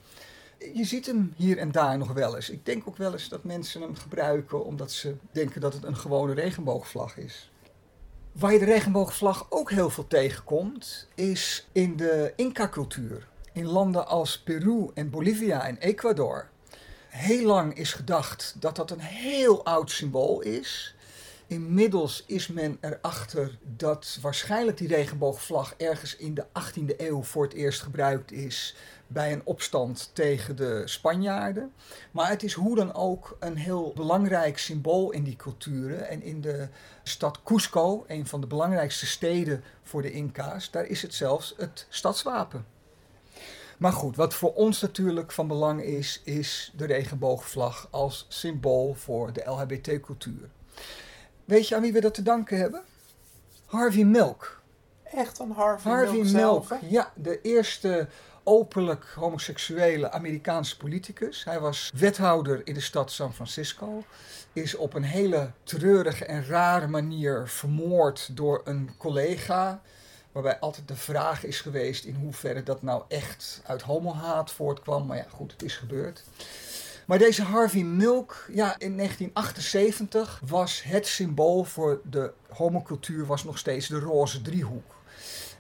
[0.74, 2.50] Je ziet hem hier en daar nog wel eens.
[2.50, 5.98] Ik denk ook wel eens dat mensen hem gebruiken omdat ze denken dat het een
[5.98, 7.52] gewone regenboogvlag is.
[8.32, 13.28] Waar je de regenboogvlag ook heel veel tegenkomt, is in de Inca-cultuur.
[13.54, 16.50] In landen als Peru en Bolivia en Ecuador.
[17.08, 20.96] Heel lang is gedacht dat dat een heel oud symbool is.
[21.52, 27.54] Inmiddels is men erachter dat waarschijnlijk die regenboogvlag ergens in de 18e eeuw voor het
[27.54, 28.76] eerst gebruikt is
[29.08, 31.74] bij een opstand tegen de Spanjaarden.
[32.12, 36.08] Maar het is hoe dan ook een heel belangrijk symbool in die culturen.
[36.08, 36.68] En in de
[37.04, 41.86] stad Cusco, een van de belangrijkste steden voor de Inca's, daar is het zelfs het
[41.90, 42.66] stadswapen.
[43.78, 49.34] Maar goed, wat voor ons natuurlijk van belang is, is de regenboogvlag als symbool voor
[49.34, 50.50] de LHBT-cultuur.
[51.52, 52.82] Weet je aan wie we dat te danken hebben?
[53.66, 54.62] Harvey Milk.
[55.04, 58.08] Echt een Harvey, Harvey Milk Milk, zelf, ja, de eerste
[58.44, 61.44] openlijk homoseksuele Amerikaanse politicus.
[61.44, 64.04] Hij was wethouder in de stad San Francisco.
[64.54, 69.82] Is op een hele treurige en rare manier vermoord door een collega.
[70.32, 75.06] Waarbij altijd de vraag is geweest in hoeverre dat nou echt uit homohaat voortkwam.
[75.06, 76.24] Maar ja, goed, het is gebeurd.
[77.12, 83.58] Maar deze Harvey Milk, ja, in 1978 was het symbool voor de homocultuur was nog
[83.58, 84.96] steeds de roze driehoek.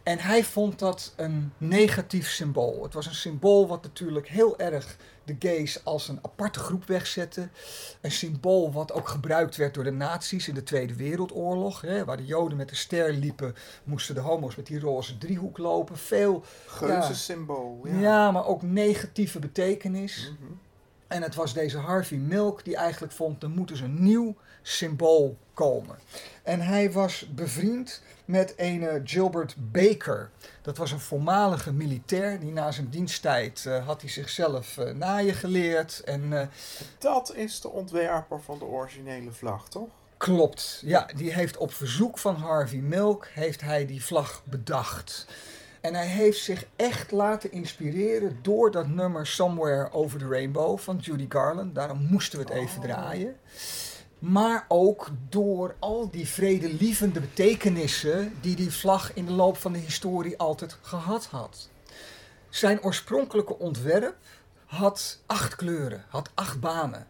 [0.04, 2.84] En hij vond dat een negatief symbool.
[2.84, 7.49] Het was een symbool wat natuurlijk heel erg de gays als een aparte groep wegzette.
[8.02, 11.82] Een symbool wat ook gebruikt werd door de nazi's in de Tweede Wereldoorlog.
[11.82, 15.58] Hè, waar de joden met de ster liepen, moesten de homo's met die roze driehoek
[15.58, 15.97] lopen.
[15.97, 17.99] Veel Geuzensymbool, ja.
[17.99, 20.34] ja, maar ook negatieve betekenis.
[20.39, 20.52] Mhm.
[21.12, 25.38] En het was deze Harvey Milk die eigenlijk vond, er moet dus een nieuw symbool
[25.53, 25.95] komen.
[26.43, 30.30] En hij was bevriend met een Gilbert Baker.
[30.62, 35.34] Dat was een voormalige militair die na zijn diensttijd eh, had hij zichzelf eh, naaien
[35.36, 36.01] geleerd.
[36.05, 36.47] En eh,
[36.99, 39.89] Dat is de ontwerper van de originele vlag, toch?
[40.18, 41.09] Klopt, ja.
[41.16, 45.26] Die heeft op verzoek van Harvey Milk heeft hij die vlag bedacht.
[45.82, 50.98] En hij heeft zich echt laten inspireren door dat nummer Somewhere Over the Rainbow van
[50.98, 51.76] Judy Garland.
[51.76, 53.36] Daarom moesten we het even draaien.
[54.20, 59.80] Maar ook door al die vredelievende betekenissen die die vlag in de loop van de
[59.80, 61.70] historie altijd gehad had.
[62.50, 64.16] Zijn oorspronkelijke ontwerp
[64.66, 67.08] had acht kleuren, had acht banen.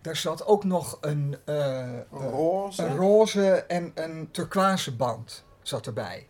[0.00, 2.82] Daar zat ook nog een, eh, eh, roze?
[2.82, 6.26] een roze en een turquoise band zat erbij.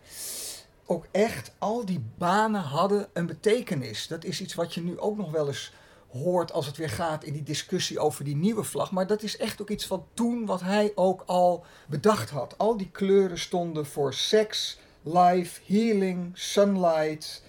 [0.91, 4.07] Ook echt, al die banen hadden een betekenis.
[4.07, 5.73] Dat is iets wat je nu ook nog wel eens
[6.09, 8.91] hoort als het weer gaat in die discussie over die nieuwe vlag.
[8.91, 12.57] Maar dat is echt ook iets van toen wat hij ook al bedacht had.
[12.57, 17.43] Al die kleuren stonden voor seks, life, healing, sunlight,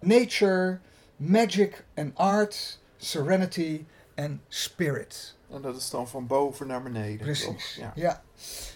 [0.00, 0.78] nature,
[1.16, 5.34] magic en art, serenity en spirit.
[5.50, 7.18] En dat is dan van boven naar beneden.
[7.18, 7.80] Precies.
[7.94, 8.22] Ja.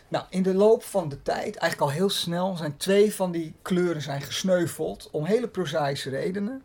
[0.08, 3.54] Nou, in de loop van de tijd, eigenlijk al heel snel, zijn twee van die
[3.62, 6.62] kleuren zijn gesneuveld om hele prozaïsche redenen.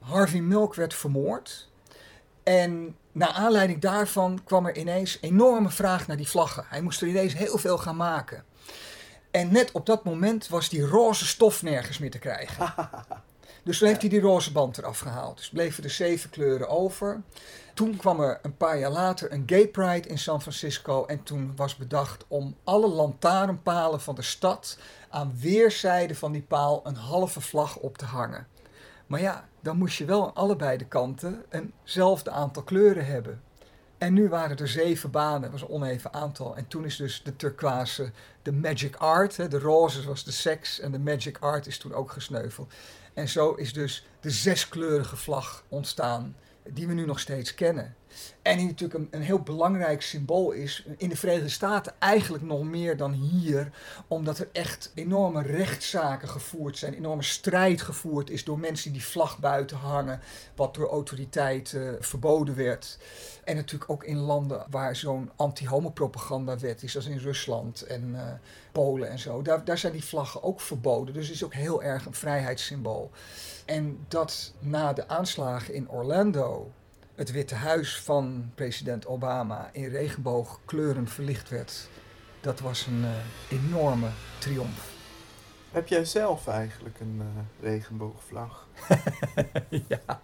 [0.00, 1.68] Harvey Milk werd vermoord.
[2.42, 6.64] En naar aanleiding daarvan kwam er ineens enorme vraag naar die vlaggen.
[6.68, 8.44] Hij moest er ineens heel veel gaan maken.
[9.30, 12.74] En net op dat moment was die roze stof nergens meer te krijgen.
[13.66, 15.36] Dus toen heeft hij die roze band eraf gehaald.
[15.36, 17.22] Dus bleven er zeven kleuren over.
[17.74, 21.04] Toen kwam er een paar jaar later een Gay Pride in San Francisco.
[21.04, 26.80] En toen was bedacht om alle lantaarnpalen van de stad aan weerszijden van die paal
[26.84, 28.46] een halve vlag op te hangen.
[29.06, 33.42] Maar ja, dan moest je wel aan allebei de kanten eenzelfde aantal kleuren hebben.
[33.98, 36.56] En nu waren er zeven banen, dat was een oneven aantal.
[36.56, 38.10] En toen is dus de turquoise
[38.42, 39.36] de magic art.
[39.36, 42.72] Hè, de roze was de seks en de magic art is toen ook gesneuveld.
[43.16, 47.94] En zo is dus de zeskleurige vlag ontstaan, die we nu nog steeds kennen.
[48.42, 52.62] En die natuurlijk een, een heel belangrijk symbool is in de Verenigde Staten, eigenlijk nog
[52.62, 53.70] meer dan hier,
[54.08, 59.38] omdat er echt enorme rechtszaken gevoerd zijn, enorme strijd gevoerd is door mensen die vlag
[59.38, 60.20] buiten hangen,
[60.54, 62.98] wat door autoriteiten verboden werd.
[63.44, 68.32] En natuurlijk ook in landen waar zo'n anti-homopropagandawet is, zoals in Rusland en eh,
[68.72, 69.42] Polen en zo.
[69.42, 71.14] Daar, daar zijn die vlaggen ook verboden.
[71.14, 73.10] Dus het is ook heel erg een vrijheidssymbool.
[73.64, 76.72] En dat na de aanslagen in Orlando
[77.16, 81.88] het Witte Huis van president Obama in regenboogkleuren verlicht werd,
[82.40, 84.08] dat was een eh, enorme
[84.38, 84.94] triomf.
[85.70, 88.68] Heb jij zelf eigenlijk een eh, regenboogvlag?
[89.88, 90.20] ja.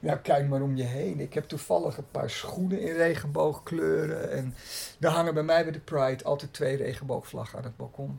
[0.00, 1.20] Nou, kijk maar om je heen.
[1.20, 4.30] Ik heb toevallig een paar schoenen in regenboogkleuren.
[4.32, 4.54] En
[5.00, 8.18] er hangen bij mij bij de Pride altijd twee regenboogvlaggen aan het balkon.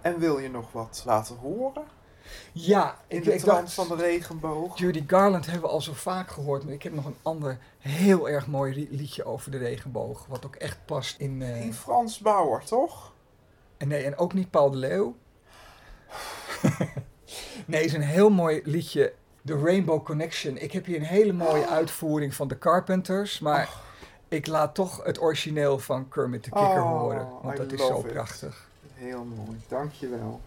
[0.00, 1.84] En wil je nog wat laten horen?
[2.52, 4.78] Ja, In ik, de ik dacht, van de regenboog?
[4.78, 6.64] Judy Garland hebben we al zo vaak gehoord.
[6.64, 10.26] Maar ik heb nog een ander heel erg mooi liedje over de regenboog.
[10.26, 11.42] Wat ook echt past in...
[11.42, 13.12] eh, In Frans Bauer, toch?
[13.76, 15.16] En nee, en ook niet Paul de Leeuw.
[17.66, 19.12] nee, is een heel mooi liedje.
[19.44, 20.56] The Rainbow Connection.
[20.56, 23.38] Ik heb hier een hele mooie uitvoering van de Carpenters.
[23.38, 23.68] Maar
[24.28, 27.28] ik laat toch het origineel van Kermit de Kikker Oh, horen.
[27.42, 28.06] Want I dat is zo it.
[28.12, 28.68] prachtig.
[28.94, 30.40] Heel mooi, dankjewel.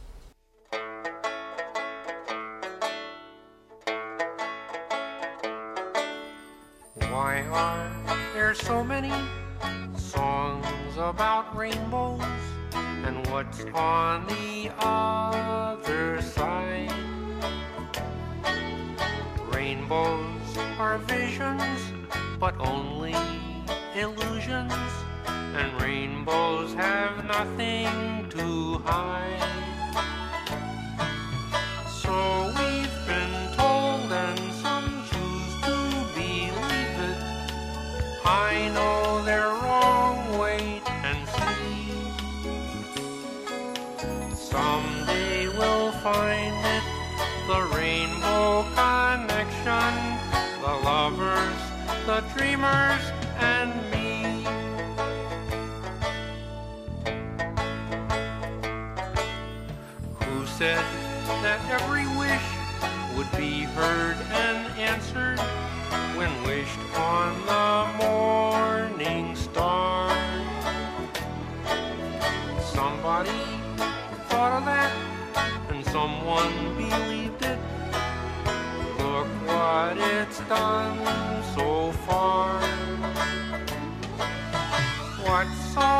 [7.21, 7.91] Why are
[8.33, 9.13] there so many
[9.95, 12.19] songs about rainbows?
[12.73, 16.91] And what's on the other side?
[19.53, 21.93] Rainbows are visions,
[22.39, 23.15] but only
[23.93, 24.73] illusions.
[25.27, 29.80] And rainbows have nothing to hide.
[52.41, 53.03] Dreamers,
[53.37, 54.43] and me.
[60.25, 60.83] Who said
[61.43, 62.47] that every wish
[63.15, 65.39] would be heard and answered
[66.17, 70.09] when wished on the morning star?
[72.73, 73.29] Somebody
[74.29, 74.91] thought of that
[75.69, 77.59] and someone believed it.
[79.71, 80.99] What it's done
[81.55, 82.59] so far.
[85.23, 85.91] What's so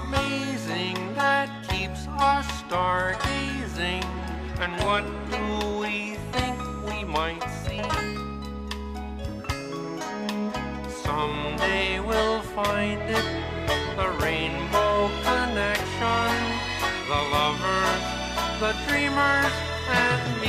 [0.00, 4.02] amazing that keeps us stargazing?
[4.58, 6.56] And what do we think
[6.88, 7.84] we might see?
[11.04, 13.28] Someday we'll find it,
[14.00, 16.32] the rainbow connection,
[17.12, 18.04] the lovers,
[18.64, 19.52] the dreamers,
[19.90, 20.43] and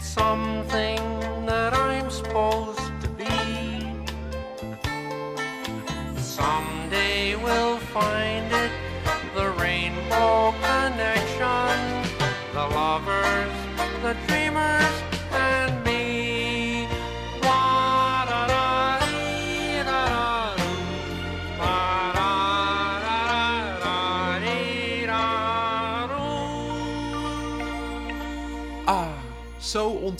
[0.00, 0.49] some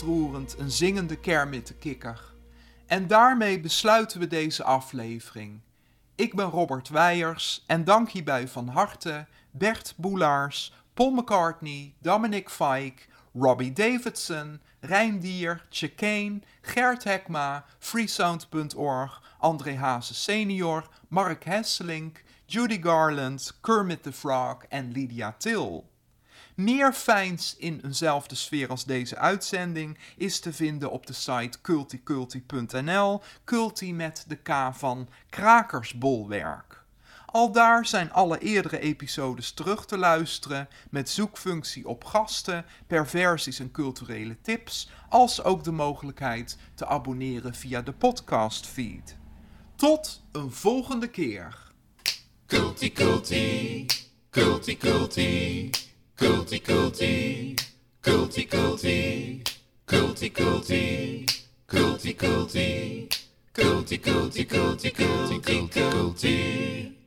[0.03, 2.21] een zingende kermittenkikker.
[2.87, 5.61] En daarmee besluiten we deze aflevering.
[6.15, 13.03] Ik ben Robert Weijers en dank hierbij van harte Bert Boelaars, Paul McCartney, Dominic Fike,
[13.35, 24.03] Robbie Davidson, Reindier, Chicane, Gert Hekma, freesound.org, André Hazen senior, Mark Hesselink, Judy Garland, Kermit
[24.03, 25.90] the Frog en Lydia Till.
[26.61, 33.21] Meer fijns in eenzelfde sfeer als deze uitzending is te vinden op de site culticulti.nl,
[33.45, 36.85] culti met de K van krakersbolwerk.
[37.27, 44.41] Aldaar zijn alle eerdere episodes terug te luisteren met zoekfunctie op gasten, perversies en culturele
[44.41, 49.17] tips, als ook de mogelijkheid te abonneren via de podcastfeed.
[49.75, 51.73] Tot een volgende keer.
[56.21, 57.55] Culti culti,
[58.03, 59.43] culti culti,
[59.87, 61.25] culti culti,
[61.67, 63.09] culti culti,
[63.55, 66.99] culti culti, culti culti, culti.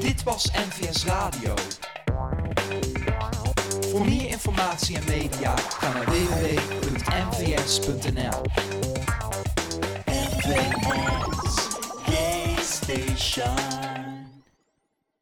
[0.00, 1.54] Dit was NVS Radio.
[3.90, 7.62] Voor meer informatie en media ga naar www.nvs.nl.
[10.06, 10.80] NVS
[12.72, 14.13] Station.